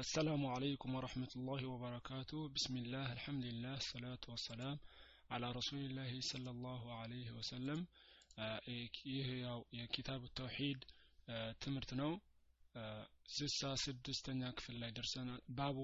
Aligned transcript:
السلام 0.00 0.46
عليكم 0.46 0.94
ورحمة 0.94 1.28
الله 1.36 1.66
وبركاته 1.66 2.48
بسم 2.48 2.76
الله 2.76 3.12
الحمد 3.12 3.44
لله 3.44 3.74
الصلاة 3.74 4.24
والسلام 4.28 4.78
على 5.30 5.52
رسول 5.52 5.78
الله 5.80 6.20
صلى 6.22 6.50
الله 6.50 6.82
عليه 6.94 7.28
وسلم 7.30 7.80
ይህ 9.08 9.28
ያው 9.42 9.60
የኪታብ 9.72 10.22
ተውሂድ 10.38 10.80
ትምህርት 11.62 11.90
ነው 12.00 12.10
ስሳ 13.36 13.60
ስድስተኛ 13.84 14.42
ክፍል 14.58 14.76
ላይ 14.82 14.90
ደርሰናል 14.98 15.40
ባቡ 15.58 15.78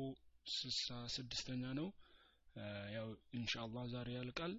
ስሳ 0.47 0.99
ስድስተኛ 1.15 1.63
ነው 1.79 1.89
ያው 2.97 3.09
ኢንሻአላህ 3.39 3.85
ዛሬ 3.95 4.09
ያልቃል 4.19 4.55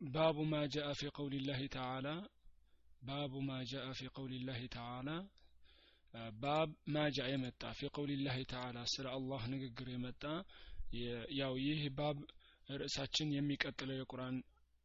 ባቡ 0.00 0.36
ማ 0.52 0.64
ጃአ 0.76 0.90
ፊ 1.00 1.12
ቀውል 1.18 1.36
ላህ 1.50 1.62
ተዓላ 1.76 2.08
ባቡ 3.02 3.32
ማ 3.50 3.62
ጃአ 3.72 3.88
ፊ 4.00 4.10
ቀውል 4.16 4.34
ላህ 4.50 4.60
ተዓላ 4.76 5.08
ባብ 6.39 6.69
ማጃ 6.93 7.17
የመጣ 7.29 7.63
ፊ 7.77 7.89
ቀውሊላህ 7.93 8.37
ተዓላ 8.51 8.77
ስለ 8.93 9.07
አላህ 9.15 9.41
ንግግር 9.53 9.87
የመጣ 9.93 10.23
ያው 11.39 11.53
ይህ 11.63 11.81
ባብ 11.97 12.17
ርዕሳችን 12.73 13.33
የሚቀጥለው 13.35 13.95
የቁርአን 13.97 14.37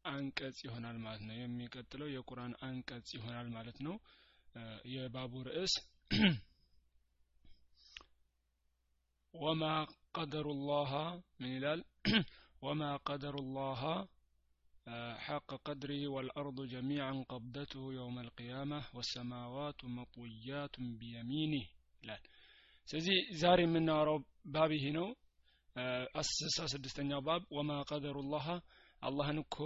አንቀጽ 0.05 0.59
ይሆናል 0.67 0.97
ማለት 1.05 1.23
ነው። 1.29 1.37
የሚቀጥለው 1.39 2.09
የቁርአን 2.13 2.55
አንቀጽ 2.67 3.09
ይሆናል 3.17 3.49
ማለት 3.55 3.79
ነው። 3.87 3.95
የባቡ 4.93 5.33
ርዕስ 5.49 5.75
ወማ 9.35 9.63
ቀደሩ 10.17 10.49
ላህ 10.67 10.93
ምን 11.41 11.53
ይላል? 11.55 11.81
ወማ 12.63 12.83
ቀደሩ 13.09 13.37
ላህ 13.57 13.81
حق 15.20 15.50
قدره 15.66 16.02
والأرض 16.08 16.60
جميعا 16.66 17.14
قبضته 17.30 17.84
يوم 17.94 18.16
القيامة 18.20 18.80
والسماوات 18.96 19.80
مطويات 19.98 20.74
بيمينه 21.00 21.66
لا 22.04 22.18
ስለዚህ 22.88 23.18
ዛሬ 23.42 23.60
የምናወራው 23.66 24.18
ባብ 24.54 24.72
ይሄ 24.76 24.86
ነው 24.96 25.08
አስሳ 26.22 26.58
ስድስተኛው 26.74 27.22
ባብ 27.28 27.42
ወማ 27.58 27.72
ቀደሩ 27.90 28.18
ላህ 28.32 28.48
አላህን 29.02 29.40
እኮ 29.44 29.58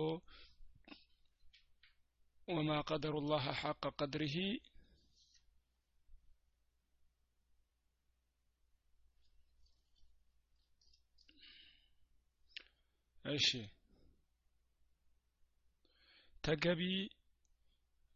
ወማ 2.47 2.69
ቀደሩ 2.89 3.15
ላህ 3.31 3.45
ሐቀ 3.61 3.83
ቀድሪሂ 3.99 4.35
እሺ 13.25 13.49
ተገቢ 16.48 16.82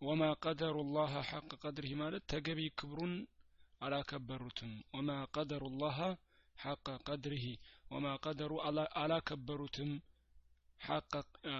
ወማ 0.00 0.22
ቀደሩ 0.44 0.76
ላህ 0.94 1.14
ሐቅ 1.30 1.50
ቀድሪህ 1.62 1.90
ማለት 2.00 2.22
ተገቢ 2.32 2.60
ክብሩን 2.78 3.12
አላከበሩትም። 3.80 4.70
ወማ 4.94 5.08
ቀደሩ 5.34 5.64
ላህ 5.80 5.98
ሐቀ 6.56 6.86
ቀድሪህ 7.06 7.44
ወማ 7.90 8.06
ቀደሩ 8.24 8.52
አላከበሩትም 9.00 9.90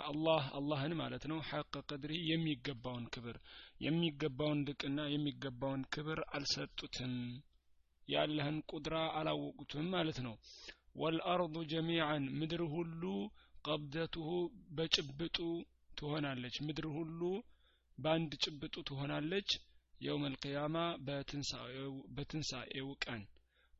አላህ 0.09 0.47
አላህን 0.59 0.95
ማለት 1.01 1.27
ነው። 1.33 1.41
ሐቀ 1.51 1.83
ቀድሪ 1.91 2.12
የሚገባውን 2.31 3.05
ክብር 3.14 3.36
የሚገባውን 3.81 4.64
ልቅና 4.69 4.98
የሚገባውን 5.12 5.84
ክብር 5.95 6.20
አልሰጡትም። 6.34 7.14
የአላህን 8.09 8.59
ቁድራ 8.70 8.97
አላወቁትም 9.19 9.86
ማለት 9.95 10.20
ነው። 10.27 10.36
ወልአርዱ 10.97 11.57
ጀሚዓን 11.70 12.25
ምድር 12.39 12.64
ሁሉ 12.75 13.03
ቀብደቱሁ 13.67 14.31
በጭብጡ 14.73 15.39
ትሆናለች። 16.03 16.56
ምድር 16.67 16.86
ሁሉ 16.97 17.20
በአንድ 17.98 18.33
ጭብጡ 18.45 18.75
ትሆናለች። 18.89 19.50
የውም 20.00 20.25
አልቅያማ 20.28 20.77
በትንሣኤው 22.17 22.89
ቀን 23.05 23.22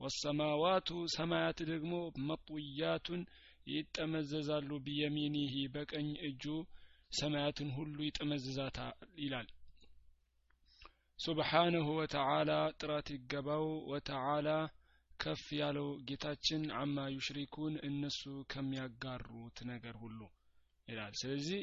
ወሰማዋቱ 0.01 0.89
ሰማያት 1.15 1.59
ደግሞ 1.71 1.93
መጡያቱን 2.29 3.23
ይጠመዘዛሉ። 3.67 4.71
ቢየሚኒህ 4.87 5.55
በቀኝ 5.75 6.09
እጁ 6.29 6.45
ሰማያትን 7.11 7.71
ሁሉ 7.77 7.97
ይጠመዝዛታል 8.07 8.95
ይላል። 9.19 9.49
ሱብሓነሁ 11.19 11.89
ወተዓላ 11.99 12.51
ጥራት 12.81 13.09
ይገባው። 13.15 13.67
ወተዓላ 13.91 14.49
ከፍ 15.21 15.45
ያለው 15.59 15.89
ጌታችን 16.09 16.63
አማ 16.79 16.97
ዩሽሪኩን 17.15 17.75
እነሱ 17.89 18.23
ከሚያጋሩት 18.53 19.59
ነገር 19.71 19.97
ሁሉ 20.03 20.21
ይላል። 20.89 21.13
ስለዚህ 21.21 21.61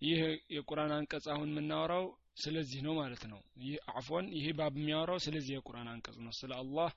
ይህ 0.00 0.20
የቁርአን 0.56 0.92
አንቀጽ 0.96 1.26
አሁን 1.34 1.50
የምናወራው 1.52 2.06
ስለዚህ 2.42 2.80
ነው 2.86 2.94
ማለት 3.00 3.22
ነው 3.32 3.40
ይህ 3.64 3.76
አፎን 3.98 4.26
ይህ 4.38 4.48
ባብ 4.58 4.74
የሚያወራው 4.78 5.18
ስለዚህ 5.26 5.52
የቁርአን 5.56 5.88
አንቀጽ 5.92 6.16
ነው 6.24 6.32
ስለ 6.40 6.52
አላህ 6.62 6.90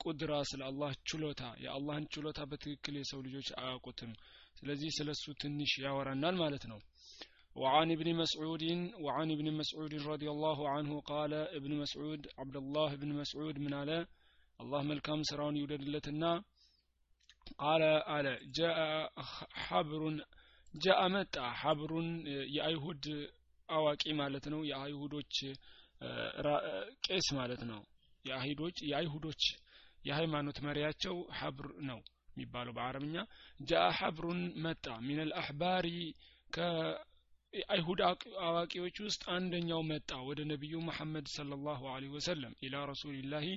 ቁድራ 0.00 0.32
ስለ 0.50 0.62
አላህ 0.70 0.90
ችሎታ 1.10 1.42
የአላህን 1.64 2.04
ችሎታ 2.14 2.40
በትክክል 2.50 2.96
የሰው 3.00 3.20
ልጆች 3.26 3.48
አያውቁትም 3.62 4.12
ስለዚህ 4.60 4.90
ስለ 4.98 5.08
እሱ 5.16 5.34
ትንሽ 5.42 5.72
ያወራናል 5.86 6.36
ማለት 6.44 6.66
ነው 6.72 6.80
وعن 7.56 7.88
ابن 7.90 8.08
مسعود 8.14 8.62
وعن 9.04 9.28
ابن 9.30 9.46
مسعود 9.52 9.92
رضي 10.04 10.28
الله 10.30 10.58
عنه 10.68 11.00
قال 11.02 11.32
ابن 11.58 11.70
مسعود 11.74 12.20
عبد 12.38 12.56
الله 12.56 12.90
بن 12.94 13.10
مسعود 13.12 13.58
من 13.58 13.72
على 13.74 13.98
الله 14.60 14.82
ملكام 14.82 15.20
سراون 15.22 15.56
يودد 15.56 15.82
لتنا 15.84 16.32
قال 17.58 17.82
على 18.12 18.32
جاء 18.54 18.78
حبر 19.58 20.02
ጃአ 20.73 21.01
መጣ 21.13 21.35
ሀብሩን 21.59 22.09
የአይሁድ 22.55 23.05
አዋቂ 23.69 24.03
ማለት 24.19 24.45
ነው። 24.53 24.61
የአይሁዶች 24.69 25.35
ቄስ 27.05 27.27
ማለት 27.37 27.61
ነው። 27.71 27.81
የአይሁዶች 28.25 28.77
የአይሁዶች 28.89 29.43
የሃይማኖት 30.05 30.57
መሪያቸው 30.65 31.15
ሀብር 31.39 31.67
ነው 31.89 31.99
የሚባለው 32.31 32.73
በአረብኛ። 32.77 33.15
ጃአ 33.61 33.87
ሀብሩን 33.99 34.41
መጣ 34.65 34.85
ሚነል 35.07 35.31
አሕባሪ 35.41 35.87
ከአይሁድ 36.53 37.99
አዋቂዎች 38.45 38.97
ውስጥ 39.05 39.23
አንደኛው 39.35 39.81
መጣ 39.91 40.11
ወደ 40.29 40.41
ነቢዩ 40.51 40.75
መሐመድ 40.89 41.27
ሰለላሁ 41.35 41.81
ዐለይሂ 41.93 42.11
ወሰለም 42.17 42.53
ኢላ 42.65 42.85
ረሱሊላሂ 42.91 43.47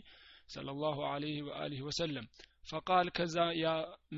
ሰለላሁ 0.49 0.99
ዐለይሂ 1.09 1.37
ወአሊሂ 1.49 1.81
ወሰለም። 1.87 2.27
ፈቃል 2.71 3.09
ከዛ 3.17 3.37
ያ 3.57 3.67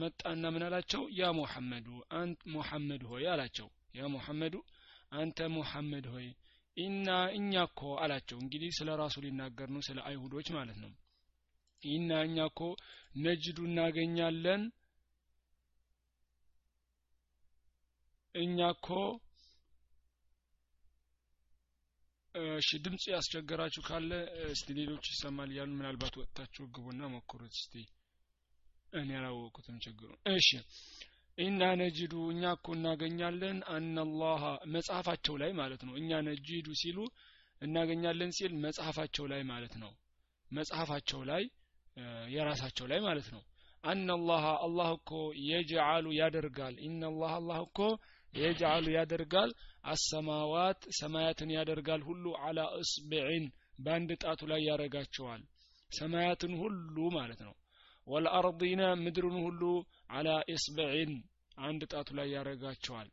መጣና 0.00 0.42
ምን 0.54 0.62
አላቸው? 0.66 1.02
ያ 1.18 1.30
ሙሐመዱ 1.38 1.86
አንት 2.18 2.40
ሙሐመድ 2.54 3.02
ሆይ 3.10 3.24
አላቸው። 3.32 3.68
ያ 3.94 4.08
ሙሐመዱ 4.14 4.54
አንተ 5.12 5.38
ሙሐመድ 5.56 6.06
ሆይ 6.12 6.26
ኢና 6.76 7.06
እኛ 7.36 7.52
እኮ 7.68 7.80
አላቸው። 8.02 8.38
እንግዲህ 8.42 8.70
ስለ 8.78 8.88
ራሱ 9.00 9.16
ሊናገር 9.24 9.68
ነው 9.74 9.82
ስለ 9.88 9.98
አይሁዶች 10.08 10.48
ማለት 10.56 10.78
ነው። 10.84 10.92
ኢና 11.82 12.10
እኛ 12.26 12.36
እኮ 12.50 12.60
ነጅዱ 13.24 13.58
እናገኛለን። 13.68 14.62
እኛ 18.34 18.58
እኮ 18.74 18.88
እሺ 22.56 22.68
ድምጽ 22.84 23.04
ያስቸገራችሁ 23.12 23.82
ካለ 23.86 24.10
እስቲ 24.48 24.68
ሌሎች 24.78 25.06
ይሰማል 25.12 25.50
እያሉ 25.52 25.70
ምናልባት 25.78 26.14
ወጥታችሁ 26.20 26.64
ግቡና 26.74 27.00
ሞክሩት 27.12 27.54
እስቲ 27.56 27.74
እኔ 28.92 29.08
ያላወቁትም 29.16 29.76
ችግሩ። 29.84 30.10
እሺ 30.34 30.48
ኢና 31.38 31.62
ነጅዱ 31.80 32.14
እኛ 32.32 32.42
እኮ 32.56 32.68
እናገኛለን 32.76 33.58
አናላህ 33.74 34.42
መጽሐፋቸው 34.74 35.34
ላይ 35.42 35.50
ማለት 35.60 35.82
ነው። 35.88 35.94
እኛ 36.00 36.20
ነጅዱ 36.28 36.68
ሲሉ 36.80 36.98
እናገኛለን 37.62 38.32
ሲል 38.38 38.52
መጽሐፋቸው 38.64 39.26
ላይ 39.32 39.42
ማለት 39.50 39.74
ነው። 39.82 39.92
መጽሐፋቸው 40.50 41.22
ላይ 41.30 41.44
የራሳቸው 42.34 42.86
ላይ 42.90 43.00
ማለት 43.06 43.28
ነው። 43.34 43.42
አናላህ 43.84 44.44
አላህ 44.64 44.88
እኮ 44.96 45.10
የጅዓሉ 45.48 46.06
ያደርጋል። 46.18 46.74
ኢናላህ 46.86 47.32
አላህ 47.38 47.58
እኮ 47.66 47.78
የጅዓሉ 48.34 48.86
ያደርጋል። 48.94 49.50
አሰማዋት 49.92 50.80
ሰማያትን 50.98 51.50
ያደርጋል 51.56 52.02
ሁሉ 52.08 52.24
አላ 52.46 52.60
እስብዕን 52.80 53.44
በአንድ 53.78 54.10
ጣቱ 54.22 54.40
ላይ 54.50 54.60
ያረጋቸዋል 54.68 55.42
ሰማያትን 55.90 56.52
ሁሉ 56.62 56.96
ማለት 57.16 57.40
ነው። 57.46 57.54
ወልአርዲነ 58.06 58.82
ምድርን 59.00 59.36
ሁሉ 59.46 59.62
አላ 60.16 60.28
ኢስብዕን 60.52 61.10
አንድ 61.58 61.82
ጣቱ 61.92 62.08
ላይ 62.18 62.28
ያረጋቸዋል 62.34 63.08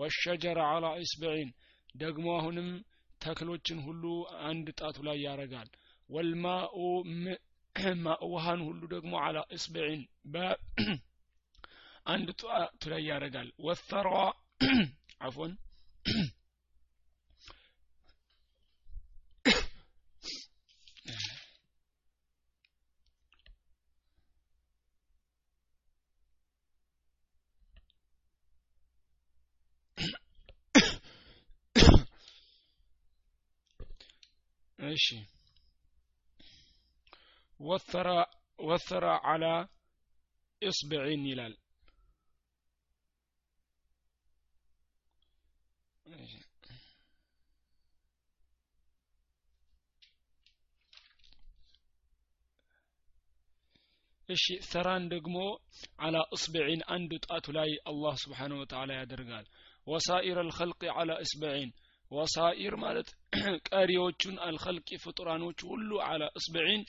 ወሸጀረ 0.00 0.58
አላ 0.72 0.86
ኢስብዕን 1.02 1.48
ደግሞ 1.94 2.26
አሁንም 2.38 2.68
ተክሎችን 3.20 3.78
ሁሉ 3.86 4.04
አንድ 4.48 4.66
ጣቱ 4.80 4.96
ላይ 5.08 5.18
ያረጋል 5.26 5.68
ወልማኡ 6.10 6.76
ውሃን 8.26 8.60
ሁሉ 8.66 8.82
ደግሞ 8.94 9.12
አላ 9.24 9.38
እስብዕን 9.56 10.02
በአንድ 10.34 10.58
ጣቱ 12.42 12.82
ላይ 12.92 13.02
ያረጋል 13.10 13.48
ወተሯ 13.66 14.12
አፎን 15.20 15.52
እሺ 34.78 35.06
ወተረ 37.60 38.08
ወተረ 38.58 39.04
አላ 39.32 39.44
ኢስብዒን 40.62 41.22
ይላል 41.30 41.54
እሺ 54.28 54.44
ሰራን 54.68 55.04
ደግሞ 55.10 55.36
አላ 56.04 56.16
እስብዒን 56.36 56.80
አንድ 56.94 57.12
ጣቱ 57.26 57.46
ላይ 57.56 57.70
አላህ 57.90 58.14
ስብሓን 58.22 58.52
ወተላ 58.58 58.90
ያደርጋል። 58.98 59.46
ወሳኢር 59.86 60.38
አልኸልቅ 60.42 60.82
አላ 60.94 61.12
እስብዒን 61.24 61.70
ወሳኢር 62.10 62.74
ማለት 62.82 63.08
ቀሪዎቹን 63.70 64.36
አልኸልቂ 64.46 64.88
ፍጡራኖቹ 65.04 65.60
ሁሉ 65.72 65.90
አላ 66.06 66.24
እስብዒን 66.40 66.82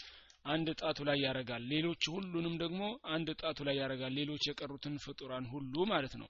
አንድ 0.45 0.67
ጣቱ 0.81 0.99
ላይ 1.07 1.17
ያረጋል 1.23 1.63
ሌሎች 1.71 2.03
ሁሉንም 2.13 2.53
ደግሞ 2.59 2.81
አንድ 3.15 3.29
ጣቱ 3.41 3.59
ላይ 3.67 3.75
ያረጋል 3.81 4.13
ሌሎች 4.19 4.43
የቀሩትን 4.49 4.95
ፍጡራን 5.05 5.45
ሁሉ 5.53 5.85
ማለት 5.89 6.13
ነው 6.21 6.29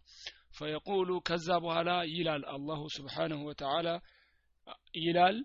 ፈየቁሉ 0.51 1.09
ከዛ 1.27 1.47
በኋላ 1.63 1.89
ይላል 2.13 2.43
አላሁ 2.53 2.81
ስብሓንሁ 2.95 3.39
ወተዓላ። 3.47 3.87
ይላል 4.99 5.37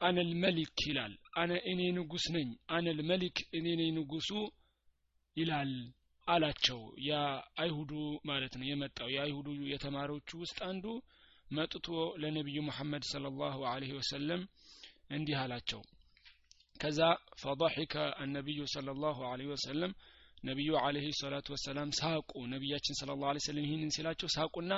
አነል 0.00 0.30
መሊክ 0.42 0.78
ይላል 0.88 1.12
አነ 1.40 1.52
እኔ 1.70 1.80
ንጉስ 1.96 2.24
ነኝ 2.34 2.48
አነል 2.76 2.98
መሊክ 3.10 3.38
እኔ 3.58 3.66
ነኝ 3.80 3.90
ንጉሱ 3.98 4.30
ይላል 5.36 5.70
አላቸው። 6.26 6.78
የአይሁዱ 7.06 7.92
ማለት 8.28 8.54
ነው 8.60 8.66
የመጣው። 8.68 9.08
የአይሁዱ 9.14 9.48
የተማሪዎቹ 9.72 10.30
ውስጥ 10.42 10.58
አንዱ 10.68 10.84
መጥቶ 11.48 11.86
ለነቢዩ 12.22 12.58
ሙሐመድ 12.68 13.04
ሰለ 13.10 13.26
ላሁ 13.40 13.58
አለህ 13.72 13.90
ወሰለም 13.98 14.40
እንዲህ 15.10 15.36
አላቸው። 15.42 15.82
ከዛ 16.80 17.00
ፈضحከ 17.42 17.94
አነቢዩ 18.22 18.62
ሰለ 18.74 18.88
ላሁ 19.02 19.18
አለህ 19.28 19.48
ወሰለም 19.52 19.92
ነቢዩ 20.46 20.72
አለህ 20.80 21.04
ሰላቱ 21.20 21.46
ወሰላም 21.54 21.90
ሳቁ። 21.98 22.30
ነቢያችን 22.52 22.96
ስለ 22.98 23.10
ላሁ 23.14 23.38
ሰለም 23.46 23.64
ይህንን 23.64 23.90
ሲላቸው 23.96 24.28
ሳቁና 24.36 24.72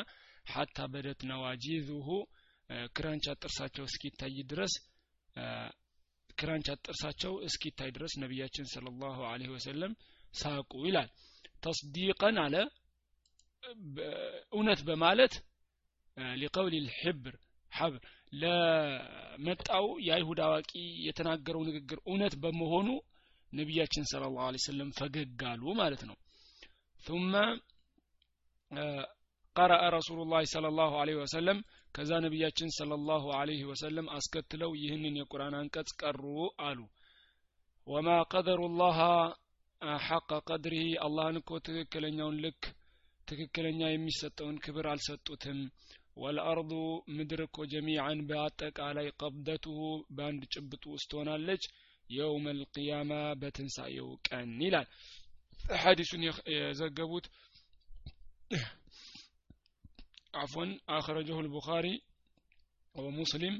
ሀታ 0.47 0.87
በደት 0.93 1.21
ነዋጂዙሁ 1.31 2.07
ክራንቻ 2.97 3.27
ጥርሳቸው 3.41 3.85
እስኪታይ 3.89 4.37
ድረስ 4.51 4.75
ክራንቻ 6.39 6.69
ጥርሳቸው 6.81 7.33
እስኪታይ 7.47 7.91
ድረስ 7.97 8.13
ነቢያችን 8.23 8.67
ስለ 8.73 8.87
ላሁ 9.03 9.19
ወሰለም 9.55 9.93
ሳቁ 10.35 10.73
ይላል። 10.87 11.09
ተስዲቀን 11.65 12.37
አለ 12.45 12.55
እውነት 14.53 14.81
በማለት 14.89 15.33
ሊቀውል 16.37 16.75
ልሕብር 16.87 17.35
ሐብር 17.73 18.03
ለመጣው 18.33 19.87
የአይሁድ 20.07 20.41
አዋቂ 20.47 20.71
የተናገረው 21.07 21.63
ንግግር 21.69 21.99
እውነት 22.05 22.35
በመሆኑ 22.43 22.89
ነቢያችን 23.53 24.05
ስለ 24.05 24.25
ላሁ 24.33 24.63
ሰለም 24.65 24.91
ፈገግ 24.99 25.43
አሉ 25.51 25.63
ማለት 25.81 26.03
ነው። 26.09 26.17
ثم 27.01 27.33
ቀረአ 29.57 29.85
ረሱሉ 29.95 30.19
ላ 30.31 30.41
ለ 30.57 30.69
ላሁ 30.79 30.93
ወሰለም 31.21 31.59
ከዛ 31.95 32.11
ነቢያችን 32.25 32.69
ስለ 32.77 32.91
ላሁ 33.09 33.25
ወሰለም 33.71 34.07
አስከትለው 34.17 34.73
ይህንን 34.81 35.15
የቁርአን 35.21 35.55
አንቀጽ 35.61 35.91
ቀሩ 36.03 36.23
አሉ። 36.67 36.81
ወማ 37.87 38.09
ቀደሩ 38.33 38.61
ላሃ 38.81 38.99
ሐቀ 40.07 40.31
ቀድሪህ 40.49 40.89
አላህን 41.05 41.37
እኮ 41.41 41.51
ትክክለኛውን 41.67 42.37
ልክ 42.45 42.63
ትክክለኛ 43.29 43.81
የሚሰጠውን 43.91 44.57
ክብር 44.65 44.87
አልሰጡትም። 44.93 45.59
ወልአርዱ 46.17 46.71
ምድር 47.17 47.41
እኮ 47.45 47.67
ጀሚዓን 47.73 48.21
በአጠቃላይ 48.29 49.09
ቀብደቱሁ 49.21 49.81
በአንድ 50.17 50.43
ጭብጡ 50.55 50.85
ውስጥ 50.95 51.11
ሆናለች 51.19 51.65
የውም 52.11 52.45
ልቅያማ 52.59 53.13
በትንሣኤው 53.41 54.09
ቀን 54.29 54.51
ይላል። 54.65 54.87
ሐዲሱን 55.81 56.23
የዘገቡት 56.55 57.27
አፎን 60.35 60.71
አክረጀሁ 60.95 61.39
ልቡኻሪ 61.47 61.87
ወሙስሊም 62.95 63.57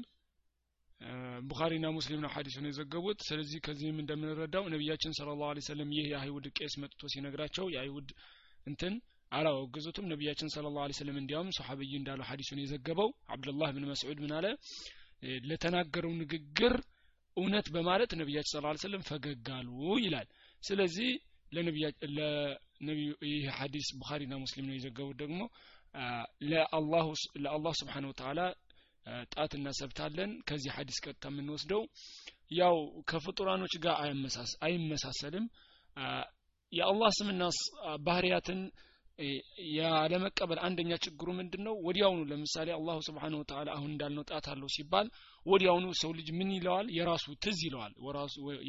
ቡኻሪና 1.41 1.87
ሙስሊም 1.95 2.21
ነው 2.23 2.31
ሐዲሱን 2.33 2.65
የዘገቡት። 2.67 3.19
ስለዚህ 3.27 3.59
ከዚህም 3.65 3.99
እንደምንረዳው 4.01 4.65
ነቢያችን 4.73 5.15
ስለ 5.17 5.29
ላሁ 5.41 5.61
ሰለም 5.67 5.89
ይህ 5.95 6.05
የአይሁድ 6.11 6.45
ቄስ 6.57 6.73
መጥቶ 6.81 7.01
ሲነግራቸው 7.13 7.65
የአይሁድ 7.73 8.09
እንትን 8.67 8.95
አላወገዙትም። 9.31 10.09
ነቢያችን 10.11 10.51
ስለ 10.53 10.65
ላሁ 10.75 10.95
ሰለም 10.99 11.17
እንዲያውም 11.21 11.53
ሰሓብይ 11.57 11.91
እንዳለው 11.99 12.27
ሐዲሱን 12.29 12.61
የዘገበው 12.63 13.09
አብዱላህ 13.29 13.71
ብን 13.75 13.87
መስዑድ 13.91 14.19
ምን 14.23 14.33
አለ? 14.37 14.47
ለተናገረው 15.47 16.11
ንግግር 16.19 16.73
እውነት 17.39 17.67
በማለት 17.75 18.11
ነቢያችን 18.19 18.51
ስለ 18.53 18.75
ሰለም 18.83 19.03
ፈገግ 19.09 19.47
አሉ 19.57 19.69
ይላል። 20.03 20.27
ስለዚህ 20.61 21.09
ለነቢዩ 21.51 21.85
ይህ 23.29 23.45
ሐዲስ 23.57 23.87
ቡኻሪና 23.99 24.33
ሙስሊም 24.43 24.65
ነው 24.67 24.75
የዘገቡት 24.75 25.17
ደግሞ 25.23 25.39
ለአላህ 27.43 27.73
ስብሓን 27.79 28.07
ወተላ 28.09 28.39
ጣት 29.33 29.51
እናሰብታለን። 29.57 30.31
ከዚህ 30.47 30.71
ሐዲስ 30.77 30.97
ቀጥታ 31.05 31.25
የምንወስደው 31.31 31.81
ያው 32.59 32.75
ከፍጡራኖች 33.09 33.73
ጋር 33.77 33.95
አይመሳሰልም። 34.67 35.45
የአላህ 36.73 37.09
ስምና 37.17 37.43
ባህርያትን 38.07 38.59
ያለመቀበል 39.75 40.59
አንደኛ 40.65 40.91
ችግሩ 41.05 41.27
ምንድን 41.39 41.61
ነው 41.67 41.73
ወዲያውኑ 41.87 42.21
ለምሳሌ 42.29 42.67
አላሁ 42.75 42.97
ስብሓን 43.07 43.33
ወተላ 43.39 43.67
አሁን 43.75 43.89
እንዳልነው 43.93 44.23
ጣት 44.29 44.45
አለው 44.53 44.69
ሲባል 44.75 45.07
ወዲያውኑ 45.45 45.85
ሰው 46.01 46.11
ልጅ 46.17 46.27
ምን 46.37 46.49
ይለዋል? 46.55 46.87
የራሱ 46.97 47.25
ትዝ 47.43 47.59
ይለዋል። 47.67 47.93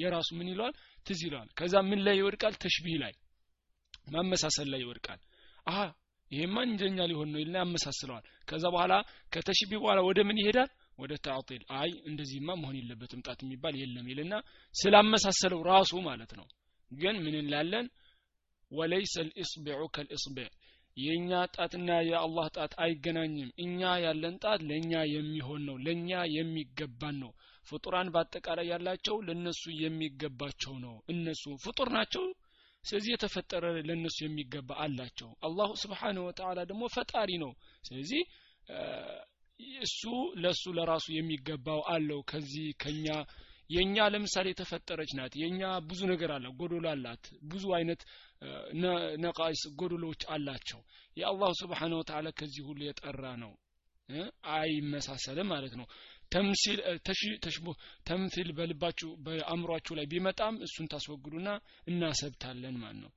የራሱ 0.02 0.29
ምን 0.38 0.49
ይለዋል? 0.52 0.75
ትዝ 1.06 1.20
ይለዋል። 1.26 1.49
ከዛ 1.58 1.75
ምን 1.91 2.00
ላይ 2.06 2.17
ይወድቃል? 2.20 2.55
ተሽቢህ 2.62 2.99
ላይ 3.05 3.14
ማመሳሰል 4.14 4.69
ላይ 4.73 4.81
ይወድቃል። 4.85 5.20
አሀ 5.67 5.79
ይሄማ 6.31 6.56
እንደኛ 6.67 6.99
ሊሆን 7.11 7.29
ነው 7.32 7.41
ይልና 7.43 7.56
ያመሳስለዋል። 7.62 8.25
ከዛ 8.49 8.64
በኋላ 8.75 8.94
ከተሽቢ 9.32 9.70
በኋላ 9.82 9.99
ወደ 10.08 10.20
ምን 10.29 10.38
ይሄዳል? 10.43 10.70
ወደ 10.99 11.12
ታዕጢል 11.25 11.62
አይ 11.79 11.91
እንደዚህማ 12.08 12.49
መሆን 12.61 12.76
የለበትም 12.79 13.20
ጣት 13.26 13.41
የሚባል 13.44 13.75
የለም 13.81 14.06
ይልና 14.11 14.35
ስላመሳሰለው 14.75 15.61
ራሱ 15.70 15.93
ማለት 16.08 16.32
ነው። 16.38 16.46
ግን 16.91 17.17
ምን 17.25 17.35
እንላለን 17.41 17.87
ወለይሰ 18.70 19.14
ልእስቢዑ 19.28 19.81
ከልእስቢዕ 19.94 20.49
የእኛ 20.96 21.31
ጣትና 21.55 21.90
የአላህ 22.08 22.46
ጣት 22.56 22.72
አይገናኝም። 22.84 23.50
እኛ 23.64 23.81
ያለን 24.05 24.37
ጣት 24.44 24.61
ለእኛ 24.69 24.93
የሚሆን 25.12 25.62
ነው 25.69 25.76
ለእኛ 25.84 26.11
የሚገባን 26.37 27.17
ነው። 27.22 27.32
ፍጡራን 27.67 28.08
በአጠቃላይ 28.14 28.67
ያላቸው 28.72 29.17
ለእነሱ 29.26 29.62
የሚገባቸው 29.82 30.74
ነው። 30.84 30.94
እነሱ 31.12 31.44
ፍጡር 31.65 31.89
ናቸው 31.96 32.24
ስለዚህ 32.84 33.10
የተፈጠረ 33.12 33.65
ለእነሱ 33.89 34.19
የሚገባ 34.24 34.70
አላቸው። 34.84 35.31
አላሁ 35.46 35.70
ስብሓንሁ 35.82 36.22
ወተላ 36.29 36.60
ደግሞ 36.70 36.84
ፈጣሪ 36.94 37.31
ነው። 37.43 37.53
ስለዚህ 37.84 38.22
እሱ 39.81 40.03
ለእሱ 40.43 40.65
ለራሱ 40.79 41.06
የሚገባው 41.17 41.81
አለው። 41.94 42.20
ከዚህ 42.31 42.69
ከኛ 42.82 43.06
የኛ 43.70 44.06
ለምሳሌ 44.12 44.46
የተፈጠረች 44.50 45.10
ናት። 45.19 45.32
የኛ 45.41 45.60
ብዙ 45.89 46.00
ነገር 46.10 46.31
አለ 46.36 46.46
ጎዶሎ 46.58 46.86
አላት 46.93 47.24
ብዙ 47.50 47.65
አይነት 47.79 48.00
ነቃስ 49.24 49.62
ጎዶሎች 49.81 50.22
አላቸው። 50.34 50.81
የአላሁ 51.17 51.50
ስብሓን 51.60 51.94
ወተላ 51.98 52.29
ከዚህ 52.39 52.65
ሁሉ 52.69 52.81
የጠራ 52.86 53.24
ነው። 53.43 53.53
አይመሳሰልም 54.53 55.48
ማለት 55.53 55.74
ነው። 55.81 55.86
ተምሲል 56.32 56.79
ተሽቦ 57.44 57.67
ተምሲል 58.08 58.48
በልባችሁ 58.58 59.08
በአእምሯችሁ 59.24 59.94
ላይ 59.98 60.06
ቢመጣም 60.12 60.56
እሱን 60.67 60.91
ታስወግዱና 60.93 61.48
እናሰብታለን 61.86 62.77
ማለት 62.82 63.00
ነው። 63.05 63.12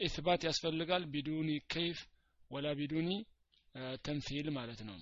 ኢትባት 0.00 0.42
ያስፈልጋል 0.48 1.02
ቢዱኒ 1.14 1.50
ከይፍ 1.72 1.98
ወላ 2.50 2.68
ቢዱኒ 2.78 3.10
ተምሲል 4.04 4.48
ማለት 4.56 4.80
ነው 4.88 4.96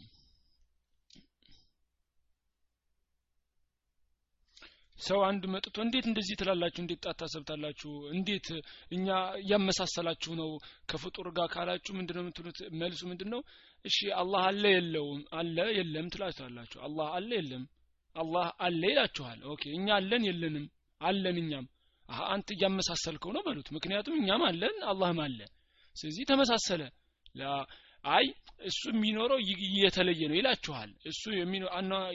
ሰው 5.00 5.18
አንድ 5.26 5.42
መጥቶ 5.52 5.76
እንዴት 5.84 6.06
እንደዚህ 6.08 6.34
ትላላችሁ? 6.40 6.80
እንዴት 6.82 7.00
ጣት 7.04 7.16
ታሰብታላችሁ? 7.20 7.90
እንዴት 8.14 8.48
እኛ 8.92 9.06
እያመሳሰላችሁ 9.40 10.32
ነው? 10.40 10.50
ከፍጡር 10.90 11.28
ጋር 11.36 11.48
ካላችሁ 11.54 11.92
ምንድነው 11.98 12.22
የምትሉት? 12.24 12.58
መልሱ 12.80 13.00
ምንድነው? 13.10 13.40
እሺ 13.84 13.98
አላህ 14.20 14.42
አለ 14.48 14.64
የለውም። 14.74 15.20
አለ 15.38 15.56
የለም 15.78 16.08
ትላችኋላችሁ 16.14 16.80
አላህ 16.86 17.08
አለ 17.18 17.30
የለም። 17.38 17.64
አላህ 18.16 18.46
አለ 18.60 18.82
ይላችኋል። 18.92 19.40
OK 19.52 19.64
እኛ 19.78 19.88
አለን 19.98 20.24
የለንም። 20.28 20.66
አለን 21.00 21.36
እኛም። 21.42 21.66
አንተ 22.28 22.48
እያመሳሰልከው 22.54 23.32
ነው 23.36 23.42
በሉት። 23.46 23.68
ምክንያቱም 23.76 24.16
እኛም 24.20 24.42
አለን 24.46 24.76
አላህም 24.90 25.20
አለ። 25.26 25.40
ስለዚህ 25.96 26.24
ተመሳሰለ 26.30 26.82
አይ 28.04 28.26
እሱ 28.62 28.80
የሚኖረው 28.90 29.38
የተለየ 29.78 30.22
ነው 30.30 30.36
ይላችኋል። 30.38 30.90
እሱ 31.10 31.22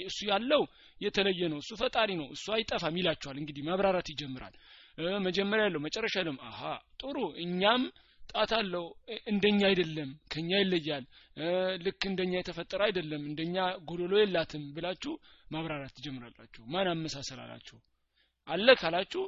እሱ 0.08 0.20
ያለው 0.32 0.64
የተለየ 1.02 1.42
ነው 1.52 1.60
እሱ 1.64 1.72
ፈጣሪ 1.82 2.10
ነው 2.20 2.28
እሱ 2.36 2.46
አይጠፋም 2.56 2.98
ይላችኋል። 3.02 3.38
እንግዲህ 3.42 3.64
ማብራራት 3.70 4.10
ይጀምራል። 4.14 4.56
መጀመሪያ 5.26 5.64
ያለው 5.68 5.82
መጨረሻ 5.86 6.14
ያለው 6.22 6.36
አሀ 6.50 6.62
ጥሩ 7.02 7.16
እኛም 7.46 7.82
ጣት 8.30 8.52
አለው 8.58 8.86
እንደኛ 9.32 9.60
አይደለም 9.70 10.10
ከኛ 10.34 10.50
ይለያል 10.62 11.04
ልክ 11.86 12.02
እንደኛ 12.10 12.34
የተፈጠረ 12.40 12.82
አይደለም 12.88 13.24
እንደኛ 13.30 13.56
ጎዶሎ 13.90 14.14
የላትም 14.22 14.64
ብላችሁ 14.76 15.14
ማብራራት 15.52 15.94
ትጀምራላችሁ። 15.98 16.64
ማን 16.74 16.88
አመሳሰላላችሁ 16.94 17.78
አለ 18.48 18.68
ካላችሁ 18.82 19.24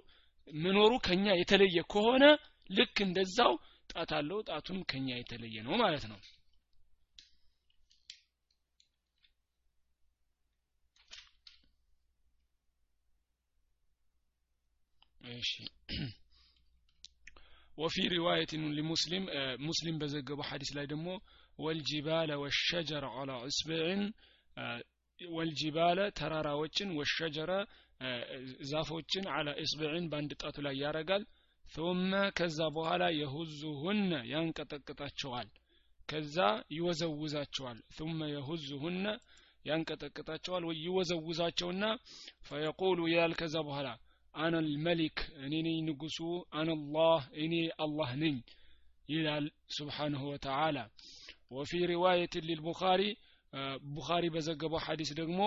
መኖሩ 0.48 0.92
ከኛ 1.08 1.26
የተለየ 1.40 1.78
ከሆነ 1.94 2.26
ልክ 2.70 2.98
እንደዛው 3.06 3.54
ጣት 3.92 4.12
አለው 4.18 4.40
ጣቱም 4.50 4.80
ከኛ 4.92 5.08
የተለየ 5.20 5.58
ነው 5.68 5.74
ማለት 5.84 6.06
ነው 6.12 6.20
እሺ። 15.34 15.52
ወፊ 17.78 17.96
ሪዋየት 18.14 18.52
ሙስሊም 18.90 19.26
ሙስሊም 19.66 19.98
በዘገበው 20.02 20.48
ሐዲስ 20.50 20.72
ላይ 20.78 20.86
ደግሞ 20.92 21.08
ወልጂባለ 21.60 22.30
ወሸጀረ 22.44 23.06
አላ 23.20 23.32
እስብዕን 23.50 24.02
ወልጂባለ 25.20 26.00
ተራራዎችን 26.20 26.90
ወሸጀረ 27.00 27.52
ዛፎችን 28.72 29.26
አላ 29.36 29.50
እስብዕን 29.64 30.06
በአንድ 30.12 30.32
ጣቱ 30.42 30.58
ላይ 30.66 30.76
ያረጋል። 30.84 31.24
ثመ 31.66 32.10
ከዛ 32.38 32.60
በኋላ 32.76 33.04
የሁዙሁነ 33.20 34.12
ያንቀጠቅጣቸዋል። 34.32 35.48
ከዛ 36.10 36.38
ይወዘውዛቸዋል። 36.76 37.80
ثመ 37.98 38.20
የሁዙሁነ 38.34 39.06
ያንቀጠቅጣቸዋል። 39.66 40.64
ወይ 40.70 40.78
ይወዘውዛቸውና 40.86 41.84
ፈየቁሉ 42.50 43.00
ይላል 43.12 43.34
ከዛ 43.42 43.56
በኋላ 43.68 43.88
አነ 44.38 44.56
ልመሊክ 44.66 45.18
እኔ 45.44 45.54
ነኝ 45.66 45.78
ንጉሱ 45.88 46.18
አነላህ 46.60 47.22
እኔ 47.44 47.54
አላህ 47.84 48.10
ነኝ 48.24 48.36
ይላል 49.10 49.46
ስብሓንሁ 49.78 50.22
ወተዓላ። 50.32 50.78
ወፊ 51.56 51.72
ሪዋየት 51.92 52.34
ሊልቡኻሪ 52.48 53.02
ቡኻሪ 53.92 54.26
በዘገበው 54.34 54.82
ሐዲስ 54.86 55.12
ደግሞ 55.20 55.40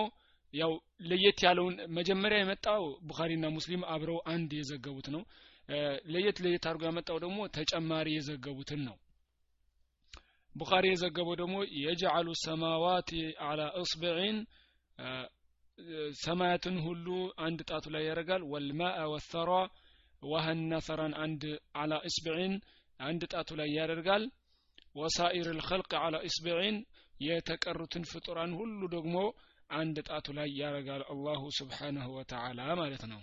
ያው 0.53 0.71
ለየት 1.09 1.39
ያለውን 1.45 1.75
መጀመሪያ 1.97 2.37
የመጣው 2.41 2.83
ቡኻሪና 3.09 3.45
ሙስሊም 3.57 3.83
አብረው 3.93 4.17
አንድ 4.33 4.51
የዘገቡት 4.57 5.07
ነው። 5.15 5.21
ለየት 6.11 6.37
ለየት 6.43 6.65
አድርጎ 6.69 6.83
ያመጣው 6.89 7.17
ደግሞ 7.23 7.39
ተጨማሪ 7.57 8.07
የዘገቡትን 8.15 8.81
ነው። 8.87 8.95
ቡኻሪ 10.55 10.85
የዘገበው 10.91 11.35
ደግሞ 11.41 11.55
የጀዓሉ 11.83 12.27
ሰማዋት 12.43 13.09
አላ 13.45 13.61
እስብዕን 13.81 14.37
ሰማያትን 16.21 16.77
ሁሉ 16.85 17.07
አንድ 17.45 17.59
ጣቱ 17.69 17.85
ላይ 17.95 18.03
ያደርጋል። 18.07 18.43
ወልማአ 18.51 18.99
ወተራ 19.13 19.51
ውሃና 20.23 20.73
ሰራን 20.87 21.13
አንድ 21.23 21.43
አላ 21.75 21.93
እስብዕን 22.09 22.53
አንድ 22.99 23.21
ጣቱ 23.33 23.49
ላይ 23.59 23.69
ያደርጋል። 23.77 24.25
ወሳኢር 24.95 25.47
ልከልቅ 25.59 25.91
አላ 26.01 26.15
እስብዕን 26.29 26.77
የተቀሩትን 27.21 28.03
ፍጡራን 28.11 28.53
ሁሉ 28.59 28.81
ደግሞ 28.95 29.15
አንድ 29.73 29.97
ጣቱ 30.09 30.27
ላይ 30.39 30.49
ያደርጋል። 30.61 31.03
አላሁ 31.11 31.43
ስብሓንሁ 31.59 32.07
ወተዓላ 32.17 32.61
ማለት 32.81 33.03
ነው 33.11 33.21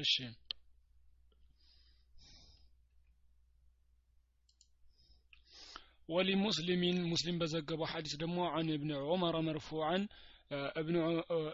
እሺ 0.00 0.14
ولمسلم 6.08 6.82
مسلم 7.12 7.38
بزقب 7.38 7.84
حديث 7.84 8.16
دمو 8.16 8.44
عن 8.46 8.70
ابن 8.70 8.90
عمر 8.92 9.40
مرفوعا 9.42 9.98
ابن 10.76 10.94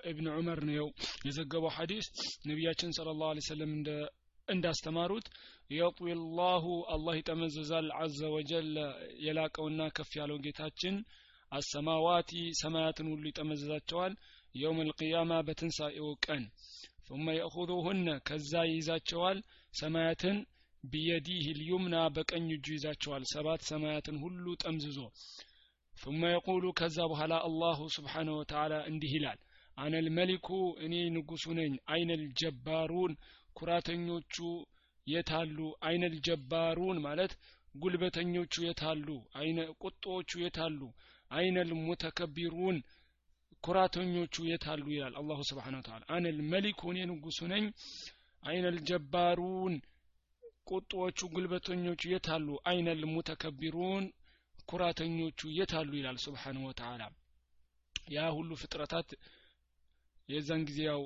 ابن 0.05 0.27
عمر 0.29 0.59
ነው 0.69 0.87
የዘገበው 1.27 1.73
ሐዲስ 1.77 2.07
ነቢያችን 2.51 2.95
ሰለላሁ 2.99 3.27
ዐለይሂ 3.31 3.45
ወሰለም 3.45 3.71
እንደ 3.79 3.91
እንዳስተማሩት 4.49 5.27
የጥዊ 5.71 6.09
ላሁ 6.39 6.65
አላህ 6.95 7.15
ይጠመዘዛል 7.19 7.89
አዘ 8.03 8.19
ወጀል 8.37 8.69
የላቀውና 9.27 9.89
ከፍ 9.97 10.11
ያለው 10.21 10.39
ጌታችን 10.47 10.97
አሰማዋቲ 11.53 12.31
ሰማያትን 12.63 13.09
ሁሉ 13.13 13.25
ይጠመዘዛቸዋል 13.31 14.15
የውም 14.55 14.79
ልቅያማ 14.89 15.33
በትንሣኤው 15.49 16.09
ቀን 16.27 16.43
ثم 17.11 17.27
يأخذوهن 17.39 18.07
ከዛ 18.29 18.53
ይይዛቸዋል 18.71 19.39
ሰማያትን 19.73 20.37
ቢየዲህ 20.85 21.45
ልዩምና 21.59 21.97
በቀኝ 22.17 22.47
እጁ 22.57 22.67
ይዛቸዋል 22.77 23.23
ሰባት 23.35 23.61
ሰማያትን 23.71 24.17
ሁሉ 24.25 24.45
ጠምዝዞ 24.63 24.99
ثم 25.95 26.23
يقول 26.37 26.65
ከዛ 26.81 26.99
በኋላ 27.13 27.35
አላሁ 27.49 27.79
ስብሓንሁ 27.97 28.35
ወተዓላ 28.41 28.75
እንዲህ 28.91 29.13
ይላል 29.17 29.39
አነ 29.79 29.95
ልመሊኩ 30.07 30.49
እኔ 30.85 30.95
ንጉሱ 31.17 31.45
ነኝ 31.59 31.73
አይነ 31.95 32.11
ልጀባሩን 32.23 33.13
ኩራተኞቹ 33.59 34.37
የታሉ 35.07 35.59
አይነ 35.89 36.05
ልጀባሩን 36.15 36.99
ማለት 37.07 37.33
ጉልበተኞቹ 37.75 38.55
የታሉ 38.67 39.09
አይነ 39.41 39.59
ቁጦዎቹ 39.83 40.31
የታሉ 40.45 40.81
አይነ 41.31 41.57
ልሙተከቢሩን 41.71 42.77
ኩራተኞቹ 43.65 44.35
የታሉ 44.51 44.85
ይላል 44.95 45.15
አላሁ 45.21 45.39
ስብሓን 45.51 45.77
ወተላ 45.79 46.03
አነ 46.17 46.33
ልመሊኩ 46.39 46.81
እኔ 46.93 46.99
ንጉሱ 47.11 47.39
ነኝ 47.53 47.65
አይነ 48.43 48.67
ልጀባሩን 48.77 49.75
ቁጦዎቹ 50.71 51.19
ጉልበተኞቹ 51.35 52.03
የታሉ 52.13 52.49
አይነ 52.71 52.89
ልሙተከቢሩን 53.01 54.05
ኩራተኞቹ 54.69 55.41
የታሉ 55.59 55.91
ይላል 55.99 56.19
ስብሓንሁ 56.27 56.63
ወተዓላ 56.71 57.03
ያ 58.17 58.25
ሁሉ 58.39 58.51
ፍጥረታት 58.63 59.09
የዛን 60.29 60.63
ጊዜ 60.69 60.79
ያው 60.91 61.03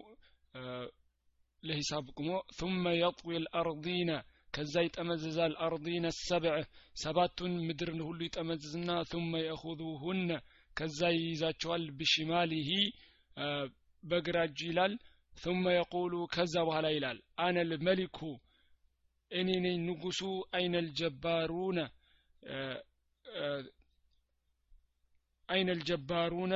ለሂሳብ 1.62 2.04
ቁሞ 2.19 2.30
ثم 2.59 2.85
يطوي 3.02 3.37
الأرضين 3.42 4.11
ከዛ 4.54 4.75
ይጠመዝዛል 4.87 5.52
አርዲነ 5.64 6.07
ሰብዕ 6.28 6.54
ሰባቱን 7.02 7.52
ምድር 7.66 7.90
ሁሉ 8.09 8.19
ይጠመዝዝና 8.28 8.90
ثم 9.12 9.33
يأخذوهن 9.49 10.30
ከዛ 10.76 11.00
ይይዛቸዋል 11.16 11.85
ብሽማሊሂ 11.99 12.71
በግራ 14.02 14.37
እጁ 14.49 14.61
ይላል 14.71 14.92
ثم 15.35 15.64
يقول 15.80 16.12
ከዛ 16.35 16.54
በኋላ 16.69 16.87
ይላል 16.97 17.19
አነ 17.45 17.57
ልመሊኩ 17.71 18.19
እኔ 19.30 19.49
ነኝ 19.64 19.76
ንጉሱ 19.88 20.21
አይነ 20.57 20.75
ልጀባሩነ 20.87 21.78
አይነ 25.49 25.69
ልጀባሩነ 25.78 26.54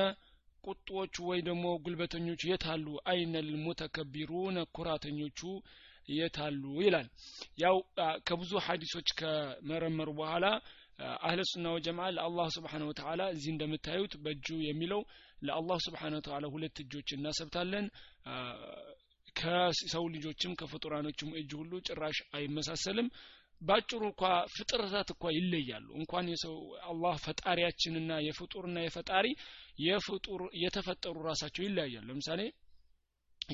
ቁጦቹ 0.63 1.15
ወይ 1.29 1.39
ደግሞ 1.47 1.65
ጉልበተኞቹ 1.85 2.41
የታሉ 2.51 2.85
አይነ 3.11 3.33
ልሙተከቢሩነ 3.49 4.57
ኩራተኞቹ 4.77 5.39
የታሉ 6.09 6.63
ይላል 6.85 7.07
ያው 7.63 7.75
ከብዙ 8.27 8.51
ሀዲሶች 8.67 9.09
ከመረመሩ 9.19 10.09
በኋላ 10.19 10.45
አህለ 11.20 11.40
ሱና 11.50 11.66
ወጀማ 11.74 12.00
ለአላህ 12.16 12.48
ስብሓን 12.54 12.82
ወተላ 12.88 13.22
እዚህ 13.34 13.50
እንደምታዩት 13.52 14.14
በእጁ 14.24 14.46
የሚለው 14.66 15.02
ለአላህ 15.42 15.78
ስብሓን 15.86 16.16
ወተላ 16.18 16.46
ሁለት 16.54 16.78
እጆች 16.84 17.08
እናሰብታለን። 17.16 17.86
ከሰው 19.36 20.04
ልጆችም 20.14 20.56
ከፍጡራኖችም 20.60 21.30
እጅ 21.40 21.50
ሁሉ 21.60 21.72
ጭራሽ 21.88 22.18
አይመሳሰልም። 22.36 23.08
ባጭሩ 23.60 24.00
እንኳ 24.08 24.22
ፍጥረታት 24.52 25.08
እኳ 25.14 25.24
ይለያሉ። 25.36 25.88
እንኳን 25.98 26.26
የሰው 26.32 26.54
አላህ 26.90 27.14
ፈጣሪያችንና 27.24 28.12
የፍጡርና 28.26 28.78
የፈጣሪ 28.84 29.26
የፍጡር 29.84 30.42
የተፈጠሩ 30.62 31.16
ራሳቸው 31.28 31.64
ይለያያሉ። 31.66 32.06
ለምሳሌ 32.10 32.40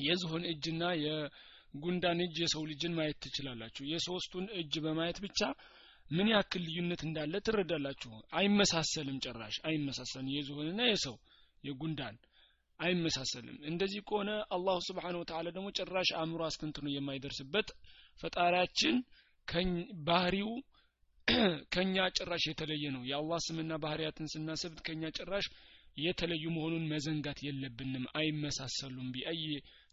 የዝሆን 0.01 0.43
እጅና 0.51 0.83
የጉንዳን 1.03 2.19
እጅ 2.25 2.37
የሰው 2.43 2.63
ልጅን 2.71 2.95
ማየት 2.97 3.19
ትችላላችሁ። 3.25 3.83
የሶስቱን 3.91 4.45
እጅ 4.59 4.73
በማየት 4.85 5.19
ብቻ 5.25 5.41
ምን 6.11 6.27
ያክል 6.31 6.61
ልዩነት 6.67 7.01
እንዳለ 7.05 7.33
ትረዳላችሁ። 7.45 8.11
አይመሳሰልም 8.37 9.17
ጭራሽ። 9.25 9.55
አይመሳሰልም። 9.67 10.31
የዝሆንና 10.35 10.81
የሰው 10.89 11.15
የጉንዳን 11.63 12.15
አይመሳሰልም። 12.79 13.57
እንደዚህ 13.69 14.01
ከሆነ 14.07 14.31
አላሁ 14.55 14.77
ስብሓን 14.87 15.15
ወተላ 15.19 15.47
ደግሞ 15.49 15.67
ጭራሽ 15.77 16.09
አእምሮ 16.19 16.41
አስተንትኖ 16.47 16.87
የማይደርስበት 16.93 17.69
ፈጣሪያችን 18.19 18.97
ባህሪው 20.07 20.51
ከኛ 21.73 21.95
ጭራሽ 22.17 22.43
የተለየ 22.49 22.85
ነው። 22.95 23.01
የአላህ 23.09 23.39
ስምና 23.45 23.73
ባህሪያትን 23.83 24.29
ስናስብ 24.33 24.75
ከኛ 24.85 25.09
ጭራሽ 25.17 25.45
የተለዩ 25.97 26.43
መሆኑን 26.55 26.83
መዘንጋት 26.91 27.39
የለብንም። 27.45 28.05
አይመሳሰሉም። 28.17 29.07
ቢአይ 29.13 29.41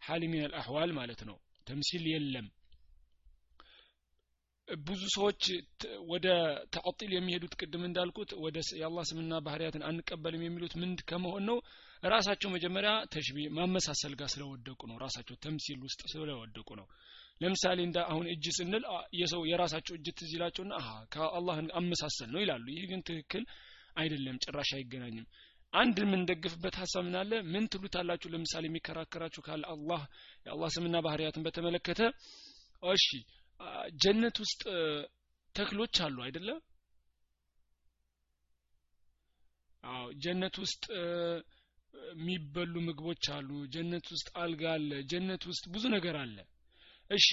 ሀል 0.03 0.23
ሚን 0.33 0.43
አልአህዋል 0.47 0.91
ማለት 0.99 1.23
ነው። 1.29 1.37
ተምሲል 1.67 2.05
የለም 2.13 2.47
ብዙ 4.69 5.03
ሰዎች 5.15 5.43
ወደ 6.11 6.27
ተዕጢል 6.75 7.11
የሚሄዱት 7.15 7.55
ቅድም 7.61 7.83
እንዳልኩት 7.89 8.31
ወደ 8.45 8.59
የአላህ 8.81 9.05
ስምና 9.11 9.41
ባህሪያትን 9.47 9.83
አንቀበልም 9.89 10.45
የሚሉት 10.45 10.75
ምንድ 10.83 11.01
ከመሆን 11.11 11.45
ነው? 11.49 11.59
ራሳቸው 12.05 12.49
መጀመሪያ 12.55 12.93
ተሽቢ 13.13 13.39
ማመሳሰል 13.57 14.15
ጋር 14.21 14.29
ስለወደቁ 14.35 14.81
ነው። 14.91 14.97
ራሳቸው 15.05 15.37
ተምሲል 15.45 15.81
ውስጥ 15.87 16.01
ስለወደቁ 16.13 16.69
ነው። 16.81 16.87
ለምሳሌ 17.41 17.79
እንደ 17.83 17.99
አሁን 18.11 18.27
እጅ 18.33 18.47
ስንል 18.59 18.85
የሰው 19.21 19.43
የራሳቸው 19.51 19.95
እጅ 19.99 20.09
ትዝ 20.19 20.33
ይላቸውና 20.37 20.75
አሀ 20.81 20.89
ከአላህን 21.15 21.69
አመሳሰል 21.81 22.31
ነው 22.35 22.43
ይላሉ። 22.45 22.67
ይህ 22.77 22.85
ግን 22.91 23.03
ትክክል 23.09 23.45
አይደለም 23.97 24.39
ጭራሽ 24.45 24.71
አይገናኝም። 24.79 25.27
አንድ 25.73 25.97
የምንደግፍበት 26.03 26.75
ሀሳብ 26.81 27.03
ምን 27.07 27.17
አለ? 27.21 27.33
ምን 27.53 27.65
ትሉታላችሁ? 27.73 28.29
ለምሳሌ 28.35 28.65
የሚከራከራችሁ 28.69 29.43
ካለ 29.43 29.63
አላህ 29.75 30.03
የአላህ 30.47 30.69
ስምና 30.77 30.97
ባህርያትን 31.07 31.45
በተመለከተ። 31.47 32.01
እሺ 32.93 33.07
ጀነት 34.03 34.37
ውስጥ 34.43 34.63
ተክሎች 35.55 35.97
አሉ 36.05 36.17
አይደለ? 36.25 36.49
አዎ 39.85 40.05
ጀነት 40.25 40.55
ውስጥ 40.63 40.85
የሚበሉ 42.15 42.75
ምግቦች 42.87 43.25
አሉ። 43.35 43.51
ጀነት 43.75 44.07
ውስጥ 44.15 44.29
አልጋ 44.43 44.63
አለ። 44.77 44.91
ጀነት 45.11 45.43
ውስጥ 45.51 45.65
ብዙ 45.75 45.85
ነገር 45.97 46.17
አለ። 46.23 46.37
እሺ 47.11 47.29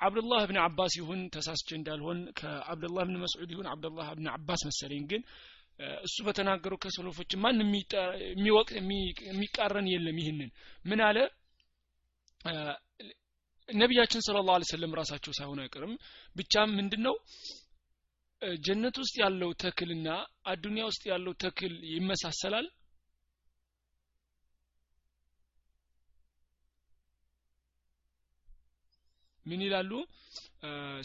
አብዱላህ 0.00 0.42
ብን 0.48 0.58
አባስ 0.62 0.92
ይሁን 0.98 1.20
ተሳስቼ 1.34 1.68
እንዳልሆን 1.78 2.18
ከአብዱላህ 2.38 3.02
ብን 3.08 3.18
መስዑድ 3.24 3.50
ይሁን 3.54 3.66
አብዱላህ 3.72 4.08
ብን 4.18 4.28
አባስ 4.34 4.60
መሰለኝ 4.68 5.02
ግን 5.10 5.22
እሱ 6.02 6.16
በተናገረው 6.26 6.78
ከሰሎፎች 6.84 7.32
ማን 7.42 7.58
የሚወቅ 8.32 8.68
የሚቃረን 9.28 9.88
የለም 9.92 10.16
ይህንን። 10.22 10.50
ምን 10.84 11.00
አለ 11.08 11.18
ነቢያችን 13.68 14.24
ስለ 14.26 14.38
ላሁ 14.46 14.66
ሰለም 14.70 14.92
ራሳቸው 14.98 15.32
ሳይሆን 15.38 15.60
አይቀርም። 15.62 15.94
ብቻም 16.36 16.70
ምንድን 16.78 17.02
ነው 17.06 17.14
ጀነት 18.62 18.96
ውስጥ 19.02 19.14
ያለው 19.22 19.50
ተክልና 19.62 20.08
አዱኒያ 20.46 20.84
ውስጥ 20.90 21.02
ያለው 21.10 21.32
ተክል 21.42 21.72
ይመሳሰላል? 21.92 22.66
ምን 29.46 29.60
ይላሉ? 29.66 29.90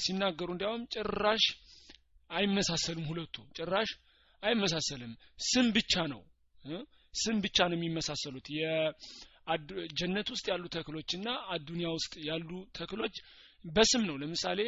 ሲናገሩ 0.04 0.50
እንዲያውም 0.54 0.84
ጭራሽ 0.94 1.44
አይመሳሰልም 2.30 3.06
ሁለቱ። 3.10 3.36
ጭራሽ 3.58 3.90
አይመሳሰልም። 4.44 5.12
ስም 5.50 5.68
ብቻ 5.78 5.94
ነው። 6.14 6.22
ስም 7.14 7.38
ብቻ 7.46 7.58
ነው 7.70 7.78
የሚመሳሰሉት 7.78 8.48
ጀነት 10.00 10.28
ውስጥ 10.34 10.46
ያሉ 10.52 10.66
ተክሎችና 10.76 11.28
አዱኒያ 11.56 11.88
ውስጥ 11.98 12.14
ያሉ 12.28 12.50
ተክሎች 12.78 13.16
በስም 13.66 14.02
ነው። 14.08 14.16
ለምሳሌ 14.22 14.60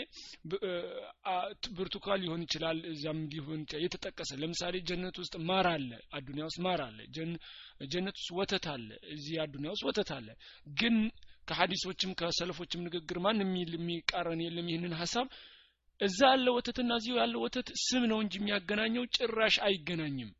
ብርቱካን 1.77 2.21
ሊሆን 2.23 2.43
ይችላል 2.45 2.77
እዛም 2.91 3.19
ሊሆን 3.33 3.61
የተጠቀሰ 3.83 4.31
ለምሳሌ 4.41 4.75
ጀነት 4.89 5.17
ውስጥ 5.21 5.35
ማር 5.49 5.67
አለ 5.73 5.89
አዱኒያ 6.17 6.45
ውስጥ 6.49 6.59
ማር 6.67 6.81
አለ 6.85 6.97
ጀነት 7.87 8.15
ውስጥ 8.19 8.31
ወተት 8.39 8.67
አለ 8.73 8.87
እዚህ 9.15 9.35
አዱኒያ 9.45 9.71
ውስጥ 9.75 9.85
ወተት 9.89 10.11
አለ። 10.17 10.27
ግን 10.75 10.95
ከሀዲሶችም 11.47 12.15
ከሰለፎችም 12.19 12.85
ንግግር 12.87 13.19
ማን 13.25 13.41
የሚቃረን 13.73 14.41
የለም 14.45 14.69
ይህንን 14.71 14.95
ሀሳብ። 15.01 15.27
እዛ 15.99 16.19
ያለ 16.31 16.47
ወተትና 16.55 16.91
እዚሁ 16.99 17.13
ያለ 17.19 17.35
ወተት 17.43 17.67
ስም 17.83 18.03
ነው 18.11 18.19
እንጂ 18.23 18.33
የሚያገናኘው 18.39 19.03
ጭራሽ 19.15 19.55
አይገናኝም 19.67 20.31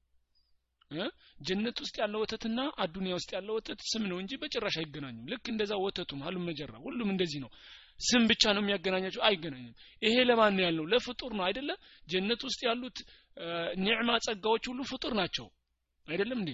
ጀነት 1.42 1.77
ውስጥ 1.84 1.96
ያለ 2.01 2.15
ወተትና 2.22 2.60
አዱኒያ 2.84 3.13
ውስጥ 3.18 3.30
ያለ 3.36 3.50
ወተት 3.56 3.80
ስም 3.92 4.04
ነው 4.10 4.18
እንጂ 4.22 4.32
በጭራሽ 4.42 4.75
አይገናኙም። 4.82 5.25
ልክ 5.32 5.46
እንደዛ 5.54 5.74
ወተቱም 5.84 6.22
ሀሉም 6.25 6.44
መጀራ 6.50 6.74
ሁሉም 6.86 7.10
እንደዚህ 7.13 7.39
ነው። 7.46 7.51
ስም 8.00 8.24
ብቻ 8.30 8.44
ነው 8.56 8.62
የሚያገናኛቸው 8.63 9.22
አይገናኝም 9.27 9.74
ይሄ 10.01 10.15
ለማን 10.30 10.58
ያልነው 10.65 10.86
ለፍጡር 10.94 11.32
ነው 11.39 11.44
አይደለ? 11.48 11.70
ጀነት 12.08 12.42
ውስጥ 12.48 12.62
ያሉት 12.68 12.98
ኒዕማ 13.84 14.10
ጸጋዎች 14.25 14.63
ሁሉ 14.72 14.82
ፍጡር 14.92 15.13
ናቸው። 15.22 15.48
አይደለም 16.08 16.39
እንዴ? 16.42 16.51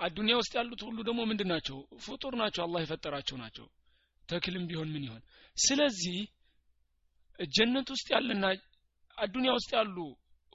አዱኒያ 0.00 0.34
ውስጥ 0.40 0.52
ያሉት 0.58 0.80
ሁሉ 0.86 0.98
ደግሞ 1.08 1.20
ምንድን 1.30 1.48
ናቸው? 1.54 1.76
ፍጡር 2.06 2.34
ናቸው። 2.42 2.62
አላህ 2.66 2.80
የፈጠራቸው 2.82 3.36
ናቸው። 3.42 3.66
ተክልም 4.28 4.64
ቢሆን 4.70 4.88
ምን 4.94 5.04
ይሆን? 5.08 5.22
ስለዚህ 5.56 6.18
ጀነት 7.38 7.88
ውስጥ 7.94 8.06
ያለና 8.14 8.44
አዱኒያ 9.18 9.52
ውስጥ 9.58 9.70
ያሉ 9.78 9.96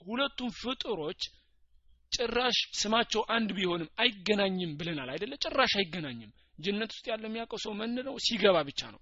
ሁለቱም 0.01 0.49
ፍጡሮች 0.59 1.21
ጭራሽ 2.11 2.57
ስማቸው 2.79 3.21
አንድ 3.35 3.49
ቢሆንም 3.57 3.89
አይገናኝም 3.99 4.71
ብለናል 4.79 5.09
አይደለ? 5.13 5.33
ጭራሽ 5.43 5.73
አይገናኝም። 5.79 6.31
ጀነት 6.59 6.91
ውስጥ 6.95 7.05
ያለ 7.11 7.23
የሚያውቀው 7.29 7.59
ሰው 7.65 7.73
ምን 7.79 7.95
ነው? 8.07 8.15
ሲገባ 8.25 8.57
ብቻ 8.69 8.81
ነው። 8.93 8.99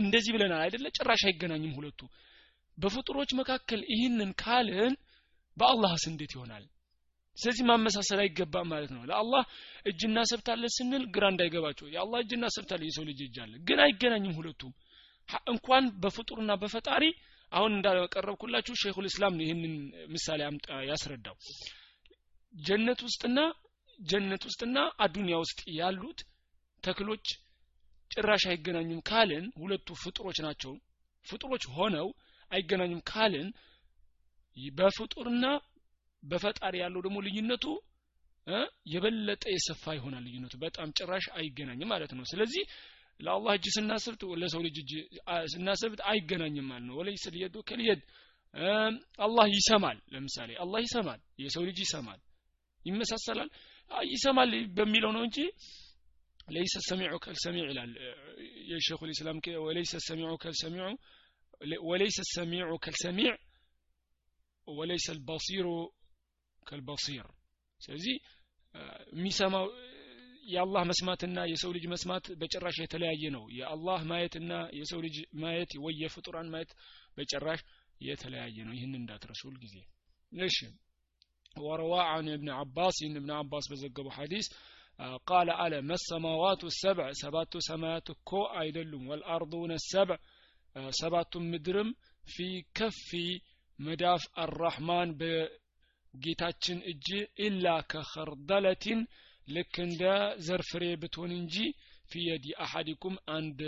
እንደዚህ 0.00 0.30
ብለናል 0.36 0.62
አይደለ? 0.64 0.86
ጭራሽ 0.96 1.22
አይገናኝም 1.28 1.72
ሁለቱ። 1.78 2.00
በፍጡሮች 2.78 3.30
መካከል 3.40 3.80
ይህንን 3.92 4.30
ካልን 4.42 4.94
በአላህስ 5.56 6.04
እንዴት 6.10 6.32
ይሆናል? 6.36 6.64
ስለዚህ 7.38 7.64
ማመሳሰል 7.68 8.20
አይገባም 8.22 8.68
ማለት 8.72 8.90
ነው። 8.94 9.02
ለአላህ 9.10 9.42
እጅና 9.86 10.18
ሰብታለ 10.30 10.64
ስንል 10.76 11.04
ግራ 11.14 11.24
እንዳይገባቸው። 11.32 11.86
የአላህ 11.94 12.18
እጅና 12.24 12.44
ሰብታለ 12.56 12.82
የሰው 12.88 13.04
ልጅ 13.10 13.20
እጅ 13.26 13.36
አለ። 13.44 13.52
ግን 13.68 13.80
አይገናኝም 13.84 14.34
ሁለቱም። 14.38 14.72
እንኳን 15.52 15.84
በፍጡርና 16.02 16.52
በፈጣሪ 16.62 17.04
አሁን 17.52 17.72
እንዳቀረብኩላችሁ 17.76 18.74
ሼኹል 18.82 19.06
እስላም 19.08 19.34
ነው 19.38 19.44
ይህንን 19.46 19.74
ምሳሌ 20.12 20.40
ያስረዳው 20.90 21.36
ጀነት 22.54 23.00
ውስጥና 23.06 23.38
ጀነት 23.98 24.42
ውስጥና 24.48 24.76
አዱኒያ 25.04 25.36
ውስጥ 25.42 25.60
ያሉት 25.78 26.20
ተክሎች 26.82 27.26
ጭራሽ 28.10 28.44
አይገናኙም 28.50 29.00
ካልን 29.08 29.44
ሁለቱ 29.60 29.88
ፍጡሮች 30.02 30.38
ናቸው። 30.46 30.72
ፍጡሮች 31.26 31.64
ሆነው 31.76 32.08
አይገናኙም 32.50 33.02
ካልን 33.10 33.48
በፍጡርና 34.74 35.44
በፈጣሪ 36.22 36.74
ያለው 36.82 37.00
ደግሞ 37.06 37.18
ልዩነቱ 37.26 37.64
የበለጠ 38.92 39.44
የሰፋ 39.54 39.84
ይሆናል 39.98 40.24
ልዩነቱ። 40.26 40.54
በጣም 40.64 40.88
ጭራሽ 40.98 41.26
አይገናኝም 41.38 41.90
ማለት 41.92 42.12
ነው። 42.18 42.24
ስለዚህ 42.30 42.64
ለአላህ 43.20 43.52
እጅ 43.58 43.66
ስናስብት 43.76 44.22
ለሰው 44.42 44.60
ልጅ 44.66 44.76
እጅ 44.82 44.92
ስናስብት 45.54 46.00
አይገናኝም 46.10 46.66
ማለት 46.70 46.86
ነው። 46.88 46.96
ወለይስ 47.00 47.24
ልየዱ 47.34 47.56
ከልየድ 47.68 48.02
አላህ 49.18 49.46
ይሰማል። 49.54 49.98
ለምሳሌ 50.14 50.50
አላህ 50.64 50.80
ይሰማል 50.86 51.20
የሰው 51.44 51.64
ልጅ 51.68 51.78
ይሰማል 51.84 52.20
ይመሳሰላል። 52.84 53.50
ይሰማል 54.10 54.50
በሚለው 54.76 55.10
ነው 55.16 55.22
እንጂ 55.28 55.38
ለይሰ 56.48 56.74
ሰሚዑ 56.88 57.14
ከልሰሚዕ 57.24 57.64
ይላል። 57.70 57.90
የሸኹ 58.70 59.00
ልእስላም 59.08 59.38
ወለይሰ 59.64 59.94
ሰሚዑ 60.08 60.30
ከልሰሚዑ 60.42 60.86
ወለይሰ 61.88 62.18
ሰሚዑ 62.34 62.70
ከልሰሚዕ 62.84 63.32
ወለይሰ 64.68 65.06
ልበሲሩ 65.18 65.66
ከልበሲር 66.66 67.26
ስለዚህ 67.80 68.16
የሚሰማው 69.12 69.66
የአላህ 70.44 70.82
መስማትና 70.90 71.38
የሰው 71.50 71.70
ልጅ 71.76 71.84
መስማት 71.92 72.24
በጭራሽ 72.40 72.76
የተለያየ 72.82 73.24
ነው። 73.34 73.44
የአላህ 73.58 74.00
ማየትና 74.10 74.52
የሰው 74.78 75.00
ልጅ 75.06 75.16
ማየት 75.42 75.72
ወይ 75.84 75.94
የፍጡራን 76.02 76.48
ማየት 76.54 76.70
በጭራሽ 77.16 77.60
የተለያየ 78.00 78.56
ነው። 78.68 78.74
ይህን 78.76 78.94
እንዳትረሱ 79.00 79.42
ጊዜ 79.64 79.76
እሺ 80.32 80.58
وروى 81.56 81.94
عن 82.10 82.26
ابن 82.32 82.50
عباس 82.56 82.96
ይህን 83.02 83.16
እብን 83.20 83.32
አባስ 83.36 83.64
በዘገበው 83.70 84.14
ሐዲስ 84.16 84.46
قال 85.28 85.48
አለ 85.62 85.74
ما 85.90 86.02
السماوات 86.02 86.62
السبع 86.78 87.08
ሰባቱ 87.20 87.52
ሰማያት 87.68 88.08
እኮ 88.14 88.30
አይደሉም 88.60 89.04
والأرضون 89.10 89.72
السبع 89.86 90.18
ሰባቱም 91.00 91.44
ምድርም 91.52 91.90
في 92.24 92.46
كف 92.78 93.08
መዳፍ 93.78 94.24
الرحمن 94.42 95.10
በጌታችን 95.20 96.78
እጅ 96.92 97.08
إلا 97.46 97.66
كخردلة 97.90 99.00
ልክ 99.48 99.74
እንደ 99.86 100.02
ዘር 100.46 100.63
ፍሬ 100.63 100.84
ብትሆን 101.02 101.32
እንጂ 101.38 101.56
في 102.10 102.28
يد 102.28 102.46
أحدكم 102.64 103.16
አንድ 103.36 103.60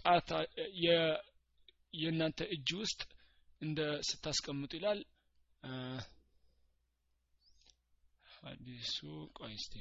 ጣት 0.00 0.28
የእናንተ 1.94 2.40
እጅ 2.54 2.68
ውስጥ 2.80 3.00
እንደ 3.60 3.80
ስታስቀምጡ 4.08 4.72
ይላል። 4.78 5.00
ሀዲሱ 8.42 8.96
ቆይ 9.36 9.54
እስቲ 9.58 9.74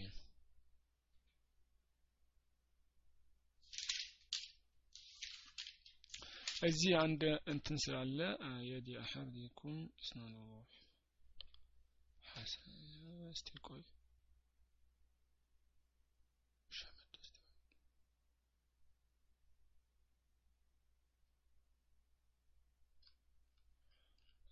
እዚህ 6.63 6.91
አንድ 6.99 7.21
እንትን 7.51 7.77
ስላለ 7.83 8.19
የዲ 8.67 8.89
አሐዲኩም 9.01 9.77
እስናኑ 10.01 10.35
ሐሰን 12.25 12.75
እስቲ 13.31 13.49
ቆይ። 13.67 13.83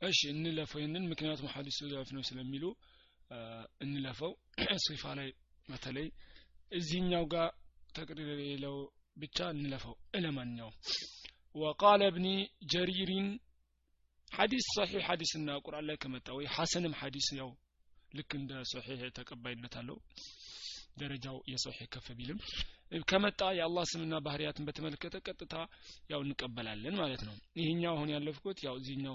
እሺ 0.02 0.20
እንለፈው። 0.32 0.80
ይህንን 0.82 1.08
ምክንያቱም 1.12 1.52
ሀዲሱ 1.54 1.80
ዛፍ 1.94 2.10
ነው 2.16 2.24
ስለሚሉ 2.28 2.64
እንለፈው 3.85 4.33
ሲፋ 4.85 5.05
ላይ 5.19 5.29
በተለይ 5.69 6.09
እዚህኛው 6.73 7.25
ጋር 7.35 7.49
ተቅሪር 7.97 8.29
የሌለው 8.35 8.77
ብቻ 9.17 9.39
እንለፈው 9.55 9.97
እለማኛው 10.19 10.71
وقال 11.55 12.01
ابن 12.03 12.27
جرير 12.73 13.11
ሐዲስ 14.33 14.65
ሰሒህ 14.77 15.03
ሐዲስና 15.09 15.49
ቁርአን 15.65 15.85
ላይ 15.89 15.97
ከመጣ 16.03 16.29
ወይ 16.37 16.47
ሐሰንም 16.55 16.95
ሐዲስ 17.01 17.27
ያው 17.39 17.51
ልክ 18.13 18.31
እንደ 18.39 18.53
ሰሒህ 18.73 19.03
ተቀባይነት 19.19 19.75
አለው 19.81 19.99
ደረጃው 21.01 21.37
የሰሒህ 21.53 21.87
ከፍ 21.95 22.07
ቢልም 22.19 22.39
ከመጣ 23.11 23.41
የአላህ 23.59 23.85
ስምና 23.93 24.15
ባህሪያትን 24.27 24.67
በተመለከተ 24.69 25.17
ቀጥታ 25.29 25.55
ያው 26.13 26.21
እንቀበላለን 26.27 26.97
ማለት 27.03 27.23
ነው 27.29 27.37
ይህኛው 27.61 27.93
አሁን 27.95 28.11
ያለፍኩት 28.15 28.59
ያው 28.67 28.75
እዚህኛው 28.81 29.15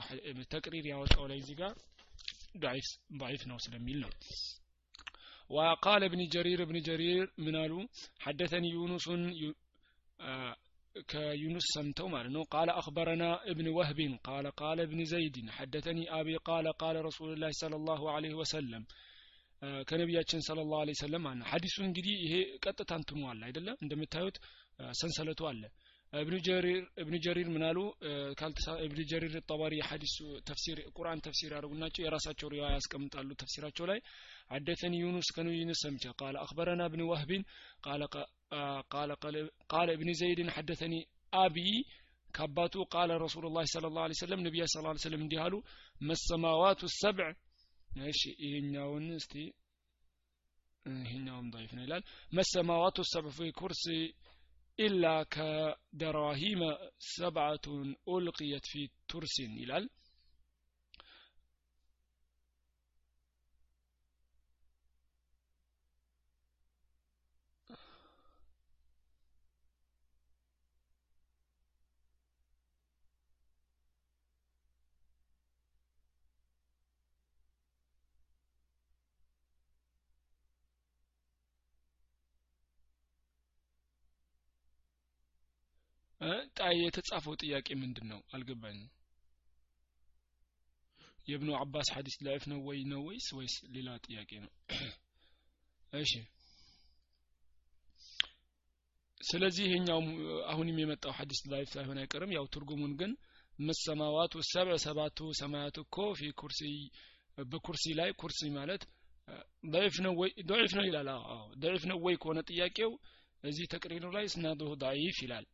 ተቅሪር 0.53 0.87
ያወጣው 0.93 1.25
ላይ 1.31 1.39
እዚህ 1.43 1.57
ጋር 1.61 1.73
ضعيف 3.21 3.41
ነው 3.51 3.57
ስለሚል 3.65 3.99
ነው 4.05 4.11
وقال 5.49 6.01
ابن 6.03 6.21
جرير 6.33 6.59
ابن 6.63 6.77
جرير 6.79 7.21
من 7.37 7.55
قالوا 7.55 7.83
حدثني 8.19 8.69
يونس 8.69 9.05
كيونس 11.07 11.65
سمتو 11.75 12.07
مالنو 12.07 12.41
قال 12.55 12.69
أخبرنا 12.81 13.29
ابن 13.51 13.67
وهب 13.67 13.99
قال 14.23 14.45
قال 14.51 14.77
ابن 14.79 14.99
زيد 15.05 15.35
حدثني 15.49 16.03
أبي 16.19 16.35
قال 16.49 16.65
قال 16.73 16.95
رسول 17.05 17.29
الله 17.33 17.51
صلى 17.51 17.75
الله 17.75 18.01
عليه 18.11 18.33
وسلم 18.33 18.83
ከነቢያችን 19.89 20.43
ስለ 20.47 20.59
ላሁ 20.71 20.81
ለ 20.89 20.91
ሰለም 21.01 21.23
አለ 21.29 21.39
ሀዲሱ 21.51 21.77
እንግዲህ 21.87 22.13
ይሄ 22.25 22.33
ቀጥታ 22.65 22.91
እንትኑ 22.99 23.21
አለ 23.31 23.41
አይደለም 23.47 23.77
እንደምታዩት 23.83 24.37
ሰንሰለቱ 24.99 25.41
አለ 25.49 25.63
እብኑ 26.19 26.35
ጀሪር 26.47 26.77
እብኑ 27.01 27.15
ጀሪር 27.25 27.47
ምን 27.55 27.63
አሉ 27.69 27.79
እብኑ 28.85 28.99
ጀሪር 29.11 29.33
ጠባሪ 29.49 29.73
የሐዲሱ 29.79 30.17
ተፍሲር 30.49 30.79
ቁርአን 30.97 31.19
ተፍሲር 31.25 31.51
ያደርጉናቸው 31.55 32.03
የራሳቸው 32.05 32.49
ሪዋ 32.55 32.65
ያስቀምጣሉ 32.77 33.29
ተፍሲራቸው 33.43 33.87
ላይ 33.91 34.01
حدثني 34.53 34.97
يونس 35.03 35.27
كان 35.35 35.47
يونس 35.59 35.77
سمجة 35.77 36.11
قال 36.21 36.35
أخبرنا 36.37 36.83
ابن 36.85 37.01
وهب 37.01 37.31
قال 37.85 38.01
قال 38.93 39.09
قال 39.69 39.87
ابن 39.89 40.13
زيد 40.13 40.39
حدثني 40.49 40.99
أبي 41.33 41.71
كباتو 42.33 42.81
قال 42.95 43.09
رسول 43.25 43.43
الله 43.45 43.63
صلى 43.73 43.87
الله 43.87 44.03
عليه 44.05 44.17
وسلم 44.19 44.39
نبي 44.47 44.59
صلى 44.67 44.79
الله 44.81 44.93
عليه 44.93 45.05
وسلم 45.05 45.23
ديهالو 45.27 45.59
ما 46.01 46.13
السماوات 46.19 46.81
السبع 46.83 47.27
እሺ 48.11 48.21
ይሄኛውን 48.45 49.05
እስቲ 49.19 49.33
ይሄኛውም 50.85 51.47
ضعيف 51.53 51.71
ነው 51.77 51.83
ይላል 51.85 52.03
መሰማዋቱ 52.37 52.97
ሰብዕ 53.13 53.31
ፊ 53.37 53.47
ኩርሲ 53.59 53.85
ኢላ 54.78 55.04
ከደራሂመ 55.34 56.62
ሰብዓቱን 57.08 57.88
ኡልቅየት 58.08 58.66
ፊ 58.70 58.80
ቱርሲን 59.10 59.52
ይላል 86.23 86.71
የተጻፈው 86.79 87.35
ጥያቄ 87.43 87.67
ምንድን 87.81 88.07
ነው 88.11 88.19
አልገባኝም 88.33 88.89
የብኑ 91.27 91.49
አባስ 91.59 91.87
ሐዲስ 91.95 92.15
ላይፍ 92.27 92.43
ነው 92.51 92.59
ወይ 92.67 92.79
ነው 92.91 93.01
ወይስ 93.07 93.27
ወይስ 93.37 93.55
ሌላ 93.75 93.89
ጥያቄ 94.05 94.31
ነው 94.43 94.51
እሺ 95.93 96.13
ስለዚህ 99.21 99.65
ይሄኛው 99.67 99.99
አሁንም 100.51 100.77
የመጣው 100.81 101.13
ሐዲስ 101.17 101.39
ላይፍ 101.53 101.67
ሳይሆን 101.75 101.97
አይቀርም 102.03 102.31
ያው 102.37 102.45
ትርጉሙን 102.53 102.93
ግን 103.01 103.11
መሰማዋቱ 103.59 104.33
ሰብዕ 104.51 104.75
ሰባቱ 104.85 105.29
ሰማያት 105.41 105.77
እኮ 105.83 105.97
ፊ 106.19 106.29
ኩርሲ 106.41 106.61
በኩርሲ 107.37 107.85
ላይ 107.99 108.09
ኩርሲ 108.21 108.41
ማለት 108.57 108.81
ضعيف 109.73 109.95
ነው 110.05 110.13
ወይ 110.19 110.29
ضعيف 110.51 110.71
ነው 110.77 110.85
ይላል 110.87 111.07
አዎ 111.13 111.25
ضعيف 111.63 111.83
ነው 111.91 111.97
ወይ 112.05 112.15
ከሆነ 112.21 112.39
ጥያቄው 112.49 112.91
እዚህ 113.43 113.65
ተቅሪሩ 113.73 114.05
ላይ 114.15 114.25
ስናዱሁ 114.33 114.69
ضعيف 114.83 115.17
ይላል 115.25 115.45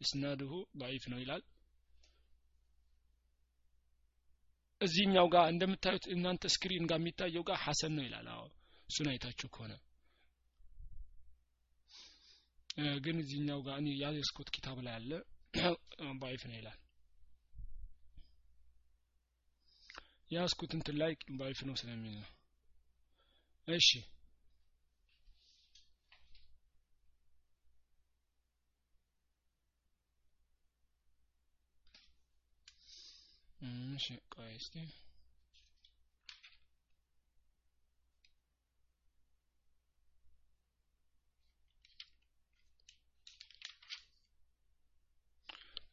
እስናድሁ 0.00 0.52
ضعيف 0.82 1.04
ነው 1.12 1.18
ይላል 1.22 1.42
እዚህኛው 4.80 5.26
ጋር 5.34 5.44
እንደምታዩት 5.52 6.04
እናንተ 6.14 6.44
ስክሪን 6.54 6.84
ጋር 6.90 6.98
የሚታየው 7.00 7.44
ጋር 7.50 7.58
ሐሰን 7.64 7.92
ነው 7.98 8.04
ይላል 8.06 8.28
አዎ 8.34 8.44
እሱን 8.88 9.08
አይታችሁ 9.12 9.48
ከሆነ 9.54 9.72
ግን 13.04 13.16
እዚህኛው 13.22 13.60
ጋር 13.66 13.76
እኔ 13.82 13.88
ያዝኩት 14.02 14.48
ኪታብ 14.56 14.78
ላይ 14.86 14.94
አለ 14.98 15.10
ضعيف 16.22 16.42
ነው 16.50 16.56
ይላል 16.60 16.78
ያዝኩት 20.30 20.72
እንትን 20.78 20.96
ላይ 21.02 21.12
ضعيف 21.40 21.60
ነው 21.68 21.74
ስለሚል 21.80 22.14
ነው 22.20 22.30
እሺ 23.68 23.90
እሺ 33.97 34.05
ቆይ 34.33 34.51
እስቲ 34.59 34.73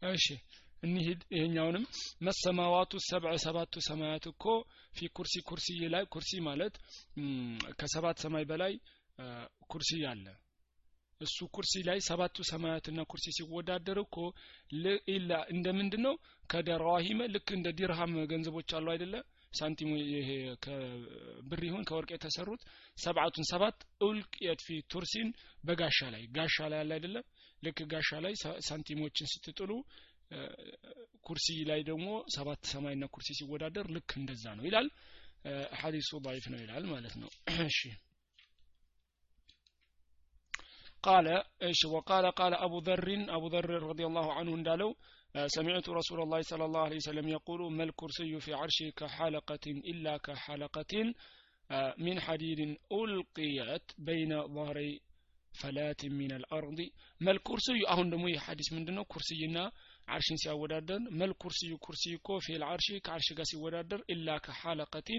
እሺ 0.08 0.26
እንሂድ 0.82 1.20
ይሄኛውንም 1.34 1.84
መሰማዋቱ 2.26 2.92
ሰብዕ 3.08 3.34
ሰባቱ 3.44 3.74
ሰማያት 3.88 4.24
እኮ 4.32 4.44
ፊ 4.94 5.08
ኩርሲ 5.16 5.34
ኩርሲ 5.48 5.68
ላይ 5.94 6.04
ኩርሲ 6.14 6.32
ማለት 6.48 6.74
ከሰባት 7.80 8.16
ሰማይ 8.24 8.44
በላይ 8.50 8.74
ኩርሲ 9.72 9.90
አለ 10.10 10.26
እሱ 11.23 11.37
ኩርሲ 11.55 11.73
ላይ 11.87 11.99
ሰባቱ 12.07 12.35
ሰማያትና 12.49 12.99
ኩርሲ 13.11 13.25
ሲወዳደር 13.37 13.97
እኮ 14.03 14.17
ኢላ 15.13 15.31
እንደ 15.53 15.67
ምንድን 15.79 16.01
ነው 16.07 16.15
ከደራሂመ 16.51 17.21
ልክ 17.33 17.49
እንደ 17.57 17.67
ዲርሃም 17.79 18.13
ገንዘቦች 18.31 18.69
አሉ 18.77 18.87
አይደለ 18.93 19.15
ሳንቲሙ 19.59 19.91
ይሄ 20.13 20.29
ከብር 20.63 21.61
ይሁን 21.67 21.83
ከወርቅ 21.89 22.09
የተሰሩት 22.15 22.61
ሰብዓቱን 22.97 23.45
ሰባት 23.51 23.77
ኡልቅየት 24.07 24.61
ፊ 24.65 24.77
ቱርሲን 24.93 25.29
በጋሻ 25.67 26.09
ላይ 26.15 26.23
ጋሻ 26.37 26.67
ላይ 26.73 26.79
አለ 26.83 26.91
አይደለ 26.97 27.17
ልክ 27.63 27.79
ጋሻ 27.93 28.19
ላይ 28.25 28.33
ሳንቲሞችን 28.67 29.31
ስትጥሉ 29.33 29.71
ኩርሲ 31.27 31.47
ላይ 31.69 31.81
ደግሞ 31.89 32.07
ሰባት 32.35 32.61
ሰማይና 32.73 33.05
ኩርሲ 33.15 33.29
ሲወዳደር 33.39 33.87
ልክ 33.95 34.11
እንደዛ 34.21 34.45
ነው 34.59 34.65
ይላል 34.69 34.87
ሐዲሱ 35.81 36.09
ضعيف 36.25 36.45
ነው 36.53 36.59
ይላል 36.63 36.85
ማለት 36.93 37.13
ነው 37.21 37.29
እሺ 37.67 37.79
قال 41.04 41.26
إيش 41.62 41.84
وقال 41.84 42.24
قال 42.30 42.54
أبو 42.54 42.78
ذر 42.78 43.08
أبو 43.36 43.46
ذر 43.54 43.70
رضي 43.90 44.04
الله 44.06 44.26
عنه 44.32 44.50
እንዳለው 44.54 44.90
آه، 45.36 45.46
سمعت 45.46 45.88
رسول 45.88 46.22
الله 46.22 46.40
صلى 46.40 46.64
الله 46.64 46.80
عليه 46.80 46.96
وسلم 46.96 47.28
يقول 47.28 47.72
ما 47.72 47.84
الكرسي 47.84 48.40
في 48.40 48.54
عرشه 48.54 48.88
كحلقة 48.96 49.66
إلا 49.66 50.16
كحلقة 50.16 51.14
آه، 51.70 51.94
من 51.98 52.20
حديد 52.20 52.60
ألقيت 52.92 53.86
بين 53.98 54.32
ظهري 54.56 55.00
فلات 55.60 56.04
من 56.06 56.32
الأرض. 56.32 56.78
ما 57.20 57.30
الكرسي؟ 57.30 57.88
اهو 57.88 58.02
دمو 58.02 58.38
حديث 58.38 58.72
من 58.72 58.84
دنو 58.84 59.04
كرسينا 59.04 59.72
عرش 60.08 60.28
سيا 60.34 60.54
መል 60.54 61.08
ما 61.10 61.24
الكرسي؟ 61.24 61.74
እኮ 62.16 62.38
في 62.40 62.56
العرش 62.56 62.92
كعرش 63.04 63.32
ጋር 63.32 63.44
ሲወዳደር 63.44 64.00
إلا 64.10 64.38
كحلقة. 64.38 65.10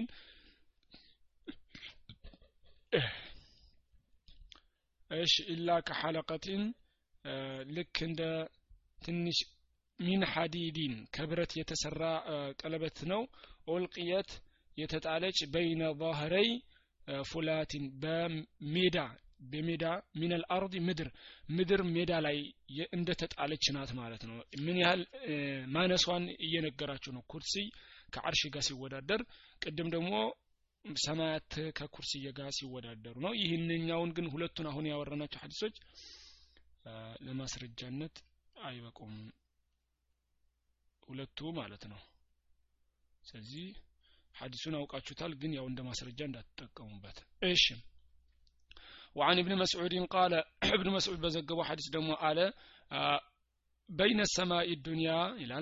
እሺ 5.10 5.34
ኢላ 5.54 5.68
ከሐለቀቲን 5.88 6.62
ልክ 7.76 7.96
እንደ 8.06 8.22
ትንሽ 9.04 9.38
ሚን 10.00 10.22
ሐዲዲን 10.32 10.94
ከብረት 11.14 11.52
የተሰራ 11.58 12.02
ቀለበት 12.60 12.98
ነው። 13.12 13.22
ألقيت 13.74 14.30
የተጣለች 14.78 15.38
بين 15.54 15.82
ظهري 16.00 16.48
فلاة 17.30 17.84
በሜዳ 18.02 18.98
በሜዳ 19.50 19.84
من 20.20 20.42
الأرض 20.54 20.74
ምድር 20.86 21.08
ምድር 21.48 21.80
ሜዳ 21.94 22.12
ላይ 22.26 22.38
እንደ 22.96 23.08
ተጣለች 23.20 23.64
ናት 23.76 23.90
ማለት 23.98 24.22
ነው። 24.28 24.36
ምን 24.64 24.76
ያህል 24.82 25.02
ማነሷን 25.74 26.24
እየነገራችሁ 26.46 27.12
ነው። 27.16 27.22
ኩርሲ 27.32 27.54
ከአርሽ 28.14 28.42
ጋር 28.54 28.64
ሲወዳደር 28.68 29.22
ቅድም 29.62 29.88
ደግሞ 29.94 30.12
ሰማያት 31.05 31.53
ከኩርሲ 31.77 32.11
ጋር 32.37 32.49
ሲወዳደሩ 32.57 33.15
ነው 33.25 33.33
ይህንኛውን 33.41 34.11
ግን 34.17 34.25
ሁለቱን 34.33 34.67
አሁን 34.71 34.85
ያወራናቸው 34.91 35.41
ሀዲሶች 35.43 35.75
ለማስረጃነት 37.27 38.15
አይበቁም 38.67 39.13
ሁለቱ 41.07 41.39
ማለት 41.59 41.83
ነው 41.91 42.01
ስለዚህ 43.23 43.65
ሀዲሱን 44.35 44.75
አውቃችሁታል 44.79 45.33
ግን 45.41 45.51
ያው 45.57 45.65
እንደ 45.71 45.81
ማስረጃ 45.89 46.19
እንዳትጠቀሙበት 46.29 47.17
እሺ 47.53 47.65
وعن 49.15 49.37
ابن 49.43 49.53
مسعود 49.61 49.93
قال 50.15 50.33
ابن 50.77 50.87
مسعود 50.89 51.19
بزقبوا 51.23 51.63
حديث 51.69 51.87
دمو 51.95 52.13
على 52.25 52.45
بين 53.89 54.19
السماء 54.27 54.67
الدنيا 54.77 55.19
إلى 55.41 55.55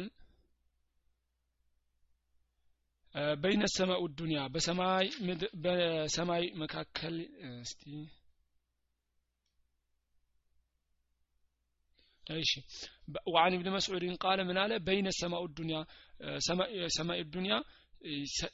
በይነ 3.42 3.64
ሰማኡ 3.74 4.03
ዱንያ 4.18 4.40
በሰማይ 4.55 5.07
በሰማይ 5.64 6.44
መካከል 6.62 7.16
እስቲ 7.59 7.83
እሺ። 12.22 12.53
ወአን 13.33 13.55
ኢብኑ 13.57 13.68
መስዑድን 13.74 14.14
ቃለ 14.22 14.40
ምን 14.48 14.59
አለ? 14.62 14.72
በይነ 14.87 15.09
ሰማኡ 15.20 15.42
ዱንያ 15.57 15.79
ሰማይ 16.96 17.20
ዱንያ 17.35 17.55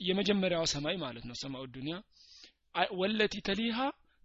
የመጀመሪያው 0.09 0.65
ሰማይ 0.75 0.97
ማለት 1.05 1.25
ነው 1.29 1.37
ሰማኡ 1.43 1.63
ዱንያ። 1.75 1.97
ወለቲ 3.01 3.35
ተሊሃ 3.47 3.79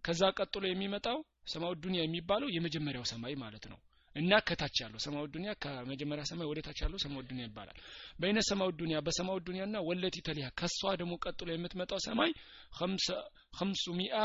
ከዛ 0.04 0.22
ቀጥሎ 0.38 0.64
የሚመጣው 0.68 1.18
ሰማው 1.52 1.72
ዱንያ 1.82 2.00
የሚባለው 2.04 2.48
የመጀመሪያው 2.56 3.04
ሰማይ 3.12 3.34
ማለት 3.42 3.64
ነው። 3.72 3.78
እና 4.16 4.32
ከታች 4.48 4.76
ያለው 4.82 5.00
ሰማው 5.04 5.24
ዱንያ 5.32 5.50
ከመጀመሪያ 5.62 6.24
ሰማይ 6.30 6.46
ወደ 6.50 6.60
ታች 6.66 6.78
ያለው 6.84 6.98
ሰማው 7.04 7.22
ዱንያ 7.28 7.44
ይባላል። 7.48 7.78
በይነ 8.20 8.38
ሰማው 8.48 8.70
ዱንያ 8.78 8.98
በሰማው 9.06 9.38
ዱንያና 9.46 9.76
ወለቲ 9.88 10.16
ተሊያ 10.28 10.46
ከሷ 10.60 10.80
ደግሞ 11.00 11.14
ቀጥሎ 11.24 11.48
የምትመጣው 11.54 12.00
ሰማይ 12.06 12.32
ኸምሱ 13.58 13.84
ሚአ 13.98 14.16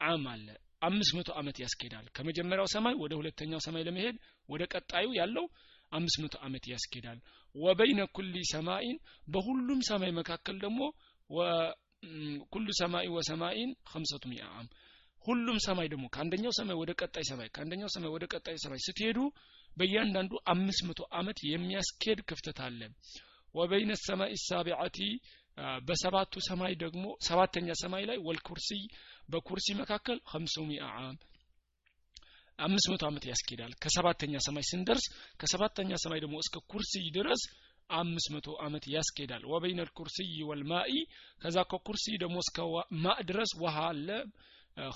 عام 0.00 0.26
አለ። 0.32 0.48
አምስት 0.82 1.12
መቶ 1.18 1.30
ዓመት 1.38 1.56
ያስኬዳል። 1.62 2.06
ከመጀመሪያው 2.16 2.68
ሰማይ 2.74 2.94
ወደ 3.00 3.12
ሁለተኛው 3.20 3.60
ሰማይ 3.64 3.82
ለመሄድ 3.88 4.16
ወደ 4.48 4.62
ቀጣዩ 4.72 5.06
ያለው 5.20 5.46
አምስት 5.92 6.18
መቶ 6.22 6.34
ዓመት 6.46 6.64
ያስኬዳል። 6.72 7.18
وبين 7.54 8.00
كل 8.16 8.34
سماء 8.52 8.96
በሁሉም 9.28 9.80
ሰማይ 9.88 10.12
መካከል 10.18 10.56
ደግሞ 10.64 10.80
كل 12.52 12.66
سماء 12.80 13.06
وسماء 13.14 13.70
خمسمائة 13.90 14.24
عام 14.32 14.68
ሁሉም 15.28 15.58
ሰማይ 15.64 15.86
ደግሞ 15.92 16.04
ከአንደኛው 16.14 16.52
ሰማይ 16.58 16.76
ወደ 16.80 16.90
ቀጣይ 17.00 17.24
ሰማይ 17.30 17.48
ከአንደኛው 17.54 17.90
ሰማይ 17.94 18.10
ወደ 18.14 18.24
ቀጣይ 18.32 18.56
ሰማይ 18.64 18.80
ስትሄዱ 18.86 19.18
በእያንዳንዱ 19.70 20.32
አምስት 20.52 20.82
መቶ 20.88 21.00
ዓመት 21.18 21.38
የሚያስኬድ 21.48 22.20
ክፍተት 22.30 22.60
አለ። 22.66 22.80
وبين 23.54 23.92
السماء 24.02 24.32
السابعة 24.46 24.98
በሰባቱ 25.86 26.34
ሰማይ 26.48 26.72
ደግሞ 26.82 27.04
ሰባተኛ 27.28 27.68
ሰማይ 27.82 28.02
ላይ 28.10 28.18
ወልኩርሲይ 28.26 28.82
በኩርሲ 29.30 29.66
መካከል 29.80 30.18
ሚአ 30.68 30.84
ዓም። 30.98 31.16
አምስት 32.58 32.86
መቶ 32.92 33.02
ዓመት 33.08 33.24
ያስኬዳል። 33.30 33.72
ከሰባተኛ 33.82 34.34
ሰማይ 34.46 34.64
ስንደርስ 34.70 35.04
ከሰባተኛ 35.40 35.90
ሰማይ 36.04 36.20
ደግሞ 36.24 36.36
እስከ 36.44 36.56
ኩርሲይ 36.72 37.06
ድረስ 37.16 37.42
አምስት 37.90 38.28
መቶ 38.34 38.48
ዓመት 38.64 38.84
ያስኬዳል። 38.94 39.42
ወበይነ 39.52 39.80
ልኩርሲይ 39.88 40.32
ወልማኢ 40.48 40.92
ከዛ 41.42 41.56
ከኩርሲይ 41.70 42.16
ደግሞ 42.24 42.36
እስከ 42.44 42.58
ማእ 43.04 43.20
ድረስ 43.30 43.50
ውሃ 43.62 43.76
አለ 43.90 44.08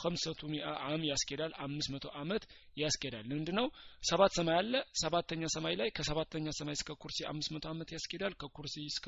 ከምሰቱ 0.01 0.41
ሚአ 0.51 0.67
አም 0.87 1.03
ያስኬዳል 1.09 1.53
አምስት 1.65 1.89
መቶ 1.95 2.07
አመት 2.21 2.45
ያስኬዳል። 2.77 3.25
ምንድ 3.31 3.49
ነው 3.59 3.67
ሰባት 4.03 4.33
ሰማይ 4.39 4.57
አለ 4.59 4.73
ሰባተኛ 5.03 5.43
ሰማይ 5.55 5.75
ላይ 5.81 5.89
ከሰባተኛ 5.97 6.47
ሰማይ 6.59 6.77
እስከ 6.79 6.97
ኩርሲ 7.03 7.19
አምስት 7.31 7.51
መቶ 7.55 7.67
አመት 7.73 7.91
ያስኬዳል። 7.97 8.35
ከኩርሲ 8.43 8.77
እስከ 8.93 9.07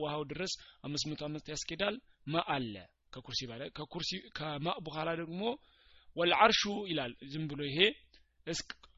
ውሃው 0.00 0.24
ድረስ 0.32 0.54
አምስት 0.84 1.06
መቶ 1.10 1.22
አመት 1.28 1.46
ያስኬዳል። 1.52 1.96
ማ 2.26 2.44
አለ 2.54 2.74
ከኩርሲ 3.12 3.40
በላይ 3.50 3.68
ከኩርሲ 3.76 4.10
ከማ 4.38 4.66
በኋላ 4.86 5.08
ደግሞ 5.22 5.42
ወልዓርሹ 6.16 6.62
ይላል። 6.90 7.12
ዝም 7.32 7.44
ብሎ 7.50 7.60
ይሄ 7.70 7.78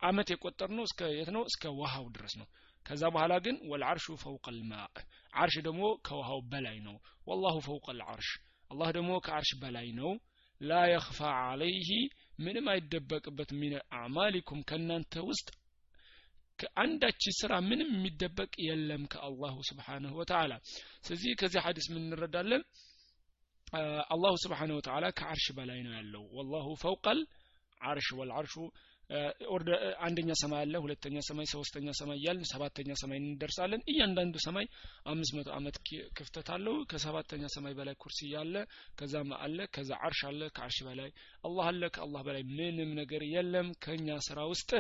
አመት 0.03 0.29
የቆጠር 0.33 0.71
ነው 0.77 0.85
እስከ 0.89 1.01
የት 1.13 1.31
ነው? 1.35 1.43
እስከ 1.51 1.63
ውሃው 1.79 2.07
ድረስ 2.17 2.35
ነው። 2.41 2.47
ከዛ 2.87 3.03
በኋላ 3.15 3.35
ግን 3.45 3.57
ወልዓርሹ 3.71 4.07
ፈውቀ 4.23 4.47
ልማ 4.57 4.73
አርሽ 5.33 5.57
ደግሞ 5.67 5.83
ከውሃው 6.07 6.41
በላይ 6.53 6.77
ነው። 6.87 6.95
ወላሁ 7.27 7.57
ፈውቀ 7.67 7.87
ልዓርሽ 7.99 8.29
አላህ 8.71 8.89
ደግሞ 8.97 9.11
ከአርሽ 9.27 9.51
በላይ 9.63 9.89
ነው 9.99 10.11
ላ 10.61 10.81
የኽፋ 10.91 11.19
አለይህ 11.45 11.89
ምንም 12.39 12.67
አይደበቅበት 12.73 13.51
ሚን 13.61 13.73
አዕማሊኩም 13.99 14.61
ከእናንተ 14.69 15.23
ውስጥ 15.29 15.49
ከአንዳች 16.59 17.23
ስራ 17.39 17.53
ምንም 17.67 17.91
የሚደበቅ 17.95 18.53
የለም 18.67 19.03
ከአላሁ 19.13 19.57
ስብሓንሁ 19.69 20.13
ወተዓላ። 20.21 20.53
ስለዚህ 21.05 21.33
ከዚህ 21.41 21.61
ሀዲስ 21.67 21.87
ምን 21.93 22.03
እንረዳለን? 22.05 22.63
አላሁ 24.13 24.35
ስብሓንሁ 24.45 24.77
ወተዓላ 24.79 25.07
ከአርሽ 25.19 25.47
በላይ 25.59 25.81
ነው 25.87 25.93
ያለው። 25.99 26.25
ወላሁ 26.37 26.69
ፈውቀል 26.83 27.21
አርሽ 27.81 28.09
ወልአርሹ 28.21 28.55
አንደኛ 30.01 30.31
ሰማይ 30.41 30.61
አለ 30.61 30.75
ሁለተኛ 30.85 31.17
ሰማይ 31.29 31.47
ሶስተኛ 31.53 31.89
ሰማይ 32.01 32.19
እያልን 32.21 32.47
ሰባተኛ 32.51 32.91
ሰማይ 33.03 33.19
እንደርሳለን። 33.23 33.83
እያንዳንዱ 33.93 34.35
ሰማይ 34.47 34.67
አምስት 35.07 35.33
መቶ 35.37 35.49
አመት 35.59 35.77
ክፍተት 36.19 36.49
አለው። 36.55 36.77
ከሰባተኛ 36.91 37.45
ሰማይ 37.55 37.75
በላይ 37.79 37.97
ኩርሲ 38.03 38.21
ያለ 38.35 38.55
ከዛ 38.99 39.15
አለ 39.41 39.59
ከዛ 39.77 39.91
አርሽ 40.07 40.21
አለ 40.31 40.41
ከአርሽ 40.57 40.79
በላይ 40.89 41.11
አላህ 41.45 41.67
አለ 41.71 41.83
ከአላህ 41.97 42.23
በላይ 42.29 42.45
ምንም 42.53 42.91
ነገር 43.01 43.25
የለም። 43.35 43.69
ከኛ 43.87 44.19
ስራ 44.29 44.41
ውስጥ 44.53 44.71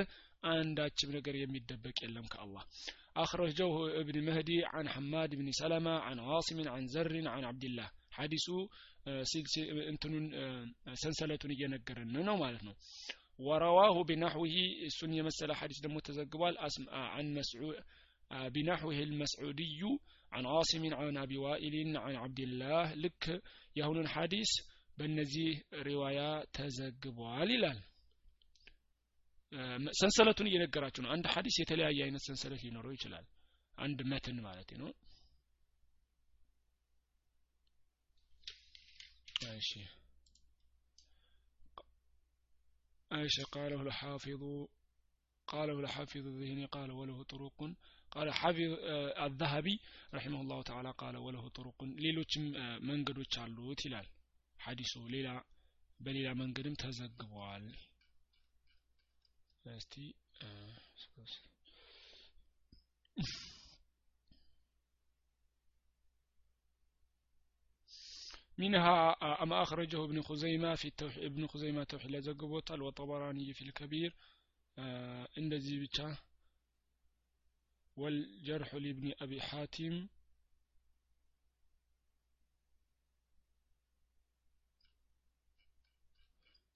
አንዳችም 0.49 1.13
ነገር 1.17 1.37
የሚደበቅ 1.39 1.97
የለም 2.05 2.27
ከአላህ። 2.33 2.65
አክረጀው 3.17 3.71
እብን 4.01 4.19
መህዲ 4.27 4.51
አን 4.79 4.89
ሐማድ 4.95 5.33
ብን 5.39 5.49
ሰለማ 5.59 5.89
አን 6.09 6.19
ዋሲምን 6.29 6.69
አን 6.75 6.85
ዘርን 6.89 7.27
አን 7.33 7.47
አብድላህ 7.49 7.89
ሐዲሱ 8.19 8.47
እንትኑን 9.91 10.27
ሰንሰለቱን 11.03 11.55
እየነገረን 11.55 12.13
ነው 12.29 12.37
ማለት 12.37 12.63
ነው። 12.69 12.75
ወረዋሁ 13.40 13.96
ቢናሕዊሂ 14.10 14.56
እሱን 14.88 15.12
የመሰለ 15.20 15.52
ሐዲስ 15.60 15.80
ደግሞ 15.86 15.98
ተዘግቧል 16.08 16.56
አን 17.18 17.30
መስዑድ 17.38 17.78
بنحوه 18.56 18.98
المسعودي 19.00 19.82
عن 20.32 20.44
عاصم 20.46 20.84
عن 20.94 21.18
أبي 21.18 21.38
وائل 21.38 21.76
عن 21.98 22.16
عبد 22.16 22.40
الله 22.40 22.86
لك 22.96 23.24
يهون 23.76 23.98
الحديث 24.00 24.52
በእነዚህ 24.98 25.48
ሪዋያ 25.88 26.20
ተዘግቧል 26.56 27.50
ይላል 27.56 27.80
ሰንሰለቱን 30.00 30.50
እየነገራችሁ 30.50 31.02
ነው 31.06 31.12
አንድ 31.16 31.26
ሐዲስ 31.34 31.56
የተለያየ 31.62 32.00
አይነት 32.06 32.24
ሰንሰለት 32.28 32.62
ሊኖረው 32.66 32.94
ይችላል 32.98 33.26
አንድ 33.76 34.00
መትን 34.12 34.38
ማለት 34.48 34.72
ነው 34.82 34.90
እሺ 39.58 39.72
ايش 43.12 43.36
قاله 43.52 43.82
الحافظ 43.82 44.44
قاله 45.48 45.80
الحافظ 45.80 46.26
الذهني 46.28 46.66
قال 46.66 46.92
وله 46.92 47.24
طرق 47.24 47.60
قال 48.12 48.28
حافظ 48.34 48.72
الذهبي 49.28 49.76
رحمه 50.14 50.40
الله 50.42 50.60
تعالى 50.62 50.92
قال 50.92 51.16
وله 51.18 51.44
طرق 51.50 51.80
ሌሎችም 52.06 52.44
መንገዶች 52.90 53.34
አሉት 53.44 53.82
ይላል 53.88 54.08
ሐዲሱ 54.60 54.94
ሌላ 55.16 55.30
በሌላ 56.00 56.28
መንገድም 56.42 56.76
ተዘግቧል 56.84 57.66
እስቲ 59.66 59.94
منها 68.58 68.96
أما 69.44 69.62
أخرجه 69.64 70.04
ابن 70.04 70.22
خزيمة 70.22 70.76
في 70.76 70.88
التوحيد 70.88 71.24
ابن 71.24 71.48
خزيمة 71.48 71.84
توحيد 71.84 72.12
لزقبوتال 72.12 72.82
والطبراني 72.82 73.54
في 73.54 73.62
الكبير 73.62 74.12
እንደዚህ 75.38 75.76
ብቻ 75.80 75.98
والجرح 77.98 78.70
لابن 78.76 79.14
أبي 79.22 79.40
حاتم 79.42 79.94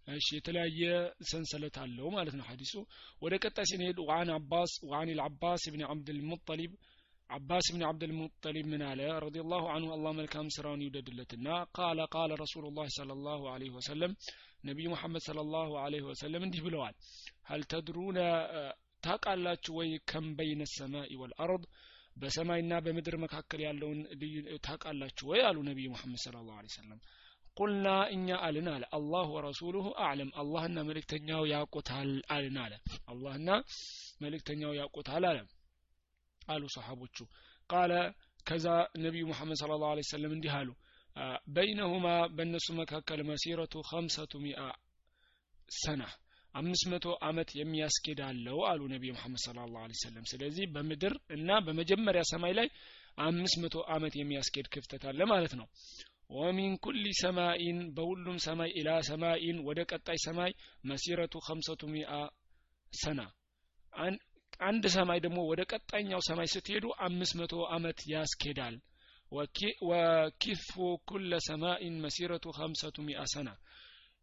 እሺ 0.08 0.28
የተለያየ 0.38 0.82
ሰንሰለት 1.30 1.76
አለው 1.84 2.08
ማለት 2.18 2.36
ነው 2.40 2.46
ሐዲሱ 2.50 2.74
ወደ 3.24 3.34
ቀጣይ 3.44 3.66
ስንሄድ 3.72 3.98
ዋን 4.10 4.30
አባስ 4.38 4.74
ዋን 4.92 5.10
ልዓባስ 5.20 5.64
ብን 5.74 5.82
ዓብድልሙጠሊብ 5.90 6.72
አባስ 7.33 7.67
ብን 7.73 7.83
ዓብድልሙጠሊብ 7.89 8.67
ምን 8.73 8.83
አለ 8.89 9.01
ረዲላሁ 9.25 9.63
አንሁ 9.75 9.89
አላህ 9.95 10.13
መልካም 10.19 10.47
ስራውን 10.57 10.83
ይውደድለትና 10.85 11.47
ቃለ 11.77 12.07
ቃለ 12.15 12.33
ረሱሉ 12.43 12.65
ላህ 12.77 12.89
ለ 13.11 13.17
ላሁ 13.27 13.43
ለ 13.63 13.71
ወሰለም 13.77 14.13
ነቢዩ 14.65 14.89
ሙሐመድ 14.93 15.27
ለ 15.39 15.45
ላሁ 15.55 15.71
ለ 15.95 16.03
ወሰለም 16.09 16.45
እንዲህ 16.47 16.63
ብለዋል 16.67 16.95
ሀል 17.51 17.65
ተድሩነ 17.73 18.19
ታቃላችሁ 19.03 19.73
ወይ 19.79 19.91
ከም 20.11 20.27
በይነ 20.39 20.63
ሰማይ 20.75 21.11
ወልአርድ 21.23 21.65
በሰማይና 22.17 22.73
በምድር 22.85 23.15
መካከል 23.23 23.61
ያለውን 23.67 24.01
ልዩ 24.21 24.35
ታቃላችሁ 24.67 25.27
ወይ 25.33 25.41
አሉ 25.49 25.59
ነቢዩ 25.71 25.89
ሙሐመድ 25.95 26.21
ስለ 26.25 26.37
ላሁ 26.49 26.69
ሰለም 26.75 27.01
ቁልና 27.57 27.87
እኛ 28.15 28.29
አልን 28.45 28.69
አለ። 28.75 28.85
አላህ 28.97 29.25
ወረሱሉሁ 29.35 29.87
አዕለም 30.05 30.31
አላህና 30.43 30.79
መልእክተኛው 30.89 31.43
ያውቁታል 31.51 32.11
አልን 32.35 32.57
አለ። 32.63 32.75
አላህና 33.13 33.49
መልእክተኛው 34.23 34.73
ያውቁታል 34.79 35.25
አለ 35.31 35.39
አሉ 36.49 36.63
ሰሓቦቹ። 36.75 37.17
ቃለ 37.71 37.93
ከዛ 38.47 38.67
ነቢዩ 39.05 39.25
ሙሐመድ 39.31 39.59
ስለ 39.61 39.73
ላሁ 39.83 39.93
ሰለም 40.13 40.33
እንዲህ 40.37 40.55
አሉ። 40.59 40.71
በይነሁማ 41.55 42.07
በእነሱ 42.37 42.67
መካከል 42.79 43.21
መሲረቱ 43.31 43.75
ከምሰቱ 43.89 44.33
ሚአ 44.45 44.61
ሰና 45.77 46.03
አምስት 46.55 46.85
መቶ 46.93 47.07
አመት 47.27 47.51
የሚያስኬድ 47.59 48.19
አለው 48.27 48.59
አሉ 48.71 48.81
ነቢዩ 48.93 49.11
ሙሐመድ 49.17 49.41
ስለ 49.45 49.59
ላሁ 49.75 49.85
ሰለም 50.03 50.25
ስለዚህ 50.33 50.65
በምድር 50.75 51.15
እና 51.37 51.51
በመጀመሪያ 51.67 52.23
ሰማይ 52.33 52.53
ላይ 52.59 52.69
አምስት 53.19 53.57
መቶ 53.63 53.77
አመት 53.95 54.15
የሚያስኬድ 54.19 54.67
ክፍተት 54.75 55.03
አለ 55.11 55.21
ማለት 55.33 55.55
ነው። 55.61 55.67
ወሚን 56.33 56.75
ኩሊ 56.85 57.07
ሰማኢን 57.21 57.79
በሁሉም 57.97 58.39
ሰማይ 58.45 58.71
ኢላ 58.81 58.91
ሰማኢን 59.09 59.57
ወደ 59.67 59.81
ቀጣይ 59.91 60.19
ሰማይ 60.27 60.53
መሲረቱ 60.85 61.35
ከምሰቱ 61.47 61.83
ሚአ 61.95 62.13
ሰና 62.93 63.21
አንድ 64.63 64.85
ሰማይ 64.95 65.19
ደግሞ 65.25 65.39
ወደ 65.51 65.61
ቀጣይኛው 65.73 66.21
ሰማይ 66.29 66.49
ስትሄዱ 66.53 66.87
አምስት 67.07 67.35
መቶ 67.41 67.55
አመት 67.77 68.01
ያስኬዳል። 68.13 68.77
ወኪፉ 69.33 70.71
ኩለ 71.09 71.33
ሰማኢን 71.47 71.95
መሲረቱ 72.05 72.45
ኸምሰቱ 72.59 72.97
ሚአ 73.07 73.23
ሰና። 73.33 73.49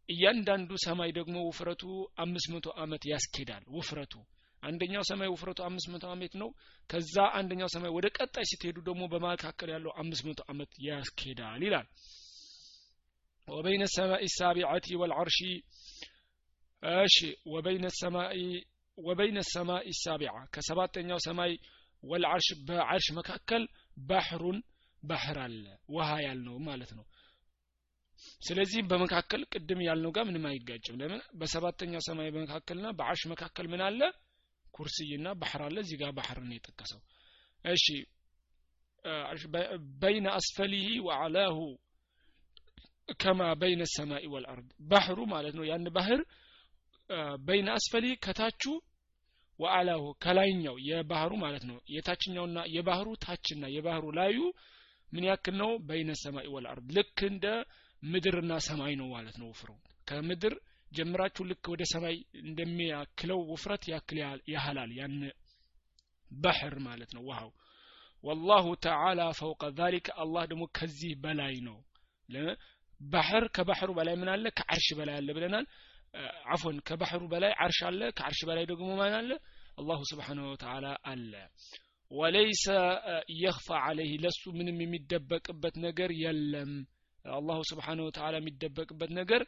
እያንዳንዱ 0.08 0.70
ሰማይ 0.84 1.10
ደግሞ 1.18 1.36
ውፍረቱ 1.48 1.82
አምስት 2.24 2.48
መቶ 2.54 2.68
ዓመት 2.82 3.02
ያስኬዳል። 3.10 3.64
ውፍረቱ 3.76 4.12
አንደኛው 4.62 5.04
ሰማይ 5.10 5.28
ውፍረቱ 5.32 5.60
አምስት 5.66 5.88
መቶ 5.92 6.04
ዓመት 6.14 6.32
ነው። 6.40 6.48
ከዛ 6.90 7.14
አንደኛው 7.38 7.68
ሰማይ 7.74 7.92
ወደ 7.96 8.06
ቀጣይ 8.18 8.44
ስትሄዱ 8.50 8.78
ደግሞ 8.88 9.02
በመካከል 9.12 9.68
ያለው 9.74 9.92
አምስት 10.02 10.24
መቶ 10.28 10.40
ዓመት 10.52 10.72
ያስኬዳል 10.86 11.62
ይላል። 11.66 11.86
ወበይነ 13.48 13.84
ሰማይ 13.94 14.24
ሳቢዐቲ 14.36 14.86
ወልዐርሺ 15.00 15.38
እሺ 16.82 17.16
ወበይነ 17.52 17.86
ሰማይ 17.96 18.42
ወበይነ 19.00 19.38
ሰማይ 19.50 19.86
ሳቢዓ 20.00 20.34
ከሰባተኛው 20.54 21.18
ሰማይ 21.26 21.52
ወልዐርሽ 22.02 22.48
በዐርሽ 22.68 23.06
መካከል 23.18 23.62
ባህሩን 24.02 24.58
ባህር 25.02 25.38
አለ 25.44 25.64
ውሃ 25.94 26.08
ያልነው 26.26 26.56
ማለት 26.68 26.90
ነው። 26.98 27.04
ስለዚህ 28.46 28.80
በመካከል 28.90 29.42
ቅድም 29.52 29.80
ያልነው 29.86 30.10
ጋር 30.16 30.24
ምንም 30.28 30.44
አይጋጭም። 30.50 30.98
ለምን? 31.00 31.20
በሰባተኛው 31.40 32.02
ሰማይ 32.08 32.28
መካከልና 32.36 32.88
በአርሽ 32.98 33.22
መካከል 33.32 33.66
ምን 33.72 33.82
አለ? 33.86 34.00
ኩርስይና 34.74 35.28
ባህር 35.40 35.62
አለ። 35.66 35.76
እዚህ 35.84 35.96
ጋር 36.02 36.10
ባህር 36.18 36.38
ነው 36.42 36.54
የጠቀሰው። 36.56 37.00
እሺ 37.64 37.86
በይነ 40.02 40.26
አስፈሊሂ 40.38 40.88
ወአላሁ 41.06 41.56
ከማ 43.18 43.40
በይነ 43.60 43.82
ሰማይ 43.94 44.24
ወልአርድ። 44.32 44.68
ባህሩ 44.90 45.18
ማለት 45.32 45.54
ነው 45.58 45.64
ያን 45.70 45.86
ባህር 45.96 46.20
በይነ 47.46 47.68
አስፈሊ 47.78 48.06
ከታቹ 48.24 48.62
ወአላሁ 49.60 50.02
ከላይኛው 50.24 50.76
የባህሩ 50.88 51.32
ማለት 51.42 51.64
ነው። 51.70 51.78
የታችኛውና 51.94 52.58
የባህሩ 52.74 53.08
ታችና 53.24 53.64
የባህሩ 53.74 54.04
ላዩ 54.18 54.38
ምን 55.12 55.24
ያክል 55.28 55.54
ነው? 55.62 55.70
በይነ 55.88 56.10
ሰማይ 56.22 56.46
ወልአርድ 56.54 56.88
ልክ 56.96 57.18
እንደ 57.30 57.46
ምድርና 58.02 58.52
ሰማይ 58.68 58.92
ነው 59.00 59.08
ማለት 59.14 59.36
ነው 59.40 59.48
ውፍሩ። 59.52 59.70
ከምድር 60.08 60.54
ጀምራችሁ 60.92 61.42
ልክ 61.50 61.64
ወደ 61.72 61.82
ሰማይ 61.92 62.16
እንደሚያክለው 62.42 63.40
ውፍረት 63.50 63.84
ያክል 63.92 64.18
ያህላል። 64.54 64.92
ያን 64.98 65.18
ባህር 66.30 66.74
ማለት 66.86 67.10
ነው 67.16 67.22
ውሃው። 67.28 67.50
ወላሁ 68.24 68.66
ተዓላ 68.84 69.20
ፈውቀ 69.38 69.62
ዛሊከ 69.78 70.08
አላህ 70.22 70.42
ደግሞ 70.50 70.64
ከዚህ 70.78 71.12
በላይ 71.22 71.54
ነው። 71.68 71.78
ባህር 73.00 73.44
ከባህሩ 73.56 73.90
በላይ 73.98 74.14
ምን 74.20 74.28
አለ? 74.32 74.44
ከአርሽ 74.58 74.88
በላይ 74.98 75.14
አለ 75.20 75.28
ብለናል 75.36 75.66
አፎን 76.52 76.76
ከባህሩ 76.86 77.22
በላይ 77.32 77.52
አርሽ 77.64 77.78
አለ 77.88 78.00
ከአርሽ 78.18 78.40
በላይ 78.48 78.64
ደግሞ 78.70 78.88
ማን 79.00 79.14
አለ? 79.18 79.30
አላሁ 79.78 80.00
ስብሓንሁ 80.10 80.44
ወተዓላ 80.52 80.86
አለ። 81.10 81.32
ወለይሰ 82.10 82.64
የኽፋ 83.40 83.68
አለይህ 83.82 84.14
ለሱ 84.24 84.42
ምንም 84.58 84.78
የሚደበቅበት 84.84 85.76
ነገር 85.86 86.10
የለም። 86.22 86.72
አላሁ 87.24 87.58
ስብሓንሁ 87.70 88.04
ወተዓላ 88.08 88.34
የሚደበቅበት 88.40 89.10
ነገር 89.20 89.42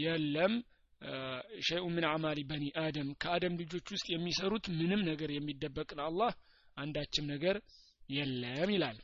የለም። 0.00 0.54
ሸይኡ 1.66 1.84
ምን 1.92 2.04
አማሊ 2.08 2.40
በኒ 2.48 2.64
አደም 2.82 3.10
ከአደም 3.22 3.54
ልጆች 3.60 3.86
ውስጥ 3.94 4.06
የሚሰሩት 4.12 4.66
ምንም 4.78 5.02
ነገር 5.08 5.30
የሚደበቅ 5.34 5.88
ለአላህ 5.98 6.32
አንዳችም 6.76 7.26
ነገር 7.32 7.56
የለም 8.10 8.70
ይላል 8.74 8.98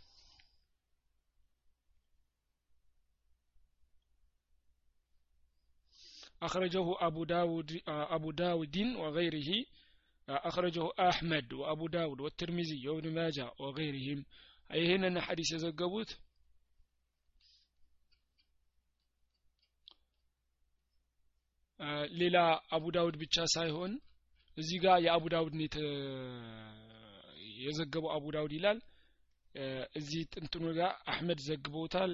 أخرجه 6.41 6.85
أبو 6.99 7.23
داود 7.25 7.69
أبو 7.87 8.31
داود 8.33 8.77
وغيره 8.95 9.49
أخرجه 10.27 10.85
أحمد 10.99 11.53
وأبو 11.53 11.87
داود 11.87 12.21
والترمذي 12.21 12.87
وابن 12.87 13.13
ماجه 13.13 13.47
وغيرهم 13.59 14.19
ይህንን 14.69 15.15
ሐዲስ 15.25 15.49
የዘገቡት 15.53 16.09
ሌላ 22.19 22.37
አቡ 22.75 22.85
ዳውድ 22.95 23.15
ብቻ 23.23 23.35
ሳይሆን 23.55 23.93
እዚህ 24.57 24.77
ጋር 24.85 24.97
የአቡ 25.05 25.25
ዳውድን 25.33 25.61
የዘገበው 27.63 28.11
አቡ 28.15 28.25
ዳውድ 28.35 28.53
ይላል 28.57 28.79
እዚህ 29.99 30.21
ጥንትኑ 30.33 30.65
ጋር 30.79 30.91
አህመድ 31.13 31.39
ዘግቦታል 31.47 32.11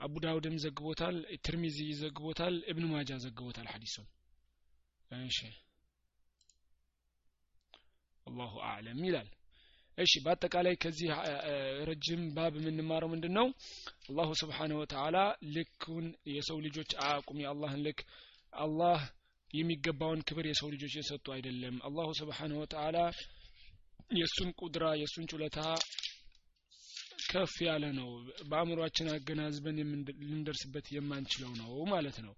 አቡ 0.00 0.14
ዳውድም 0.24 0.56
ዘግቦታል 0.64 1.16
ትርሚዚ 1.44 1.78
ዘግቦታል 2.00 2.54
እብኑ 2.70 2.84
ማጃ 2.92 3.10
ዘግቦታል 3.24 3.66
ሐዲሱን። 3.72 4.06
እሺ። 5.24 5.38
አላሁ 8.26 8.52
አዕለም 8.68 9.00
ይላል። 9.06 9.28
እሺ 9.98 10.12
በአጠቃላይ 10.24 10.74
ከዚህ 10.82 11.08
ረጅም 11.88 12.20
ባብ 12.34 12.54
የምንማረው 12.58 13.08
ምንድን 13.12 13.32
ነው 13.38 13.46
አላሁ 14.08 14.28
ስብሓንሁ 14.42 14.76
ወተዓላ 14.82 15.16
ልኩን 15.54 16.06
የሰው 16.32 16.58
ልጆች 16.66 16.90
አያቁም 17.04 17.40
የአላህን 17.42 17.82
ልክ 17.86 18.00
አላህ 18.52 19.00
የሚገባውን 19.50 20.20
ክብር 20.28 20.46
የሰው 20.48 20.68
ልጆች 20.74 20.94
የሰጡ 20.98 21.26
አይደለም። 21.36 21.76
አላሁ 21.88 22.08
ስብሓንሁ 22.20 22.58
ወተዓላ 22.62 22.98
የእሱን 24.18 24.50
ቁድራ 24.60 24.84
የእሱን 25.00 25.26
ችሎታ 25.30 25.58
ከፍ 27.28 27.54
ያለ 27.66 27.84
ነው። 27.98 28.08
በአእምሯችን 28.50 29.12
አገናዝበን 29.14 29.78
ልንደርስበት 30.22 30.86
የማንችለው 30.94 31.52
ነው 31.60 31.72
ማለት 31.92 32.18
ነው። 32.26 32.34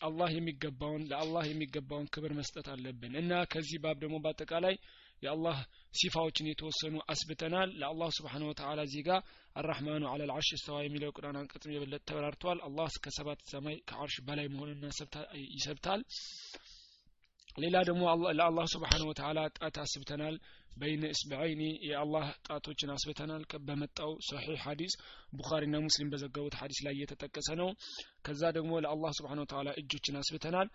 አላህ 0.00 0.28
የሚገባውን 0.34 1.02
ለአላህ 1.10 1.44
የሚገባውን 1.48 2.10
ክብር 2.14 2.32
መስጠት 2.38 2.66
አለብን። 2.72 3.12
እና 3.20 3.32
ከዚህ 3.52 3.78
ባብ 3.84 3.96
ደግሞ 4.02 4.16
በአጠቃላይ 4.24 4.74
የአላህ 5.22 5.58
ሲፋዎችን 5.94 6.48
የተወሰኑ 6.50 6.94
አስብተናል። 7.12 7.70
ለአላህ 7.80 8.08
ስብሓን 8.16 8.46
ወተላ 8.48 8.80
እዚህ 8.88 9.02
ጋር 9.08 9.20
አራህማኑ 9.56 10.04
አለ 10.10 10.22
ልዓርሽ 10.28 10.48
እስተዋ 10.56 10.78
የሚለው 10.82 11.12
ቁርአን 11.16 11.38
አንቀጽም 11.40 11.74
የበለጠ 11.74 12.02
ተብራርተዋል 12.08 12.60
አላህ 12.66 12.86
እስከ 12.92 13.12
ሰባት 13.16 13.42
ሰማይ 13.52 13.76
ከአርሽ 13.90 14.16
በላይ 14.28 14.46
መሆንና 14.54 14.84
ይሰብታል 15.54 16.00
ሌላ 17.56 17.76
ደግሞ 17.88 18.02
ለአላህ 18.38 18.66
ስብሓን 18.72 19.02
ወተላ 19.08 19.40
ጣት 19.58 19.76
አስብተናል። 19.82 20.36
በይነ 20.76 21.04
እስበዐይኒ 21.14 21.60
የአላህ 21.88 22.24
ጣቶችን 22.46 22.92
አስብተናል። 22.94 23.42
በመጣው 23.66 24.12
ሰሒሕ 24.28 24.62
ሐዲስ 24.64 24.94
ቡኻሪና 25.36 25.76
ሙስሊም 25.84 26.10
በዘገቡት 26.12 26.54
ሐዲስ 26.60 26.80
ላይ 26.86 26.94
እየተጠቀሰ 26.96 27.48
ነው። 27.60 27.68
ከዛ 28.26 28.42
ደግሞ 28.56 28.72
ለአላህ 28.84 29.12
ስብሓን 29.18 29.42
ወተላ 29.42 29.70
እጆችን 29.80 30.18
አስብተናል። 30.20 30.68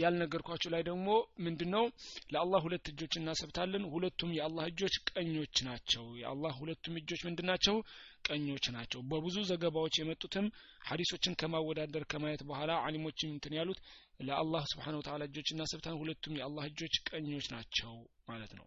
ያልነገርኳችሁ 0.00 0.68
ላይ 0.74 0.82
ደግሞ 0.82 1.08
ምንድነው? 1.44 1.84
ለአላህ 2.32 2.60
ሁለት 2.66 2.86
እጆች 2.92 3.14
እናሰብታለን 3.18 3.84
ሁለቱም 3.92 4.30
የአላህ 4.36 4.64
እጆች 4.70 4.94
ቀኞች 5.10 5.56
ናቸው። 5.68 6.06
የአላህ 6.20 6.54
ሁለቱም 6.60 6.96
እጆች 7.00 7.22
ምንድን 7.28 7.48
ናቸው 7.50 7.76
ቀኞች 8.24 8.64
ናቸው። 8.74 9.00
በብዙ 9.10 9.36
ዘገባዎች 9.50 9.94
የመጡትም 9.98 10.46
ሀዲሶችን 10.88 11.38
ከማወዳደር 11.40 12.04
ከማየት 12.12 12.42
በኋላ 12.48 12.72
አሊሞችም 12.86 13.32
እንትን 13.34 13.56
ያሉት 13.58 13.80
ለአላህ 14.22 14.64
ስብሓን 14.70 14.98
ወተላ 14.98 15.28
እጆች 15.28 15.50
እናሰብታለን 15.52 16.02
ሁለቱም 16.02 16.36
የአላህ 16.38 16.66
እጆች 16.70 16.96
ቀኞች 17.10 17.48
ናቸው 17.54 17.94
ማለት 18.28 18.52
ነው። 18.58 18.66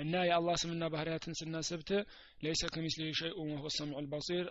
እና 0.00 0.16
የአላህ 0.26 0.56
ስምና 0.60 0.84
ባህርያትን 0.92 1.36
ስናሰብት 1.38 1.88
ለይሰ 2.42 2.62
ከሚስሊ 2.74 3.06
ሸይኡን 3.20 3.48
ወሁወ 3.54 3.70
ሰሚዑ 3.76 4.02
ልበሲር 4.04 4.46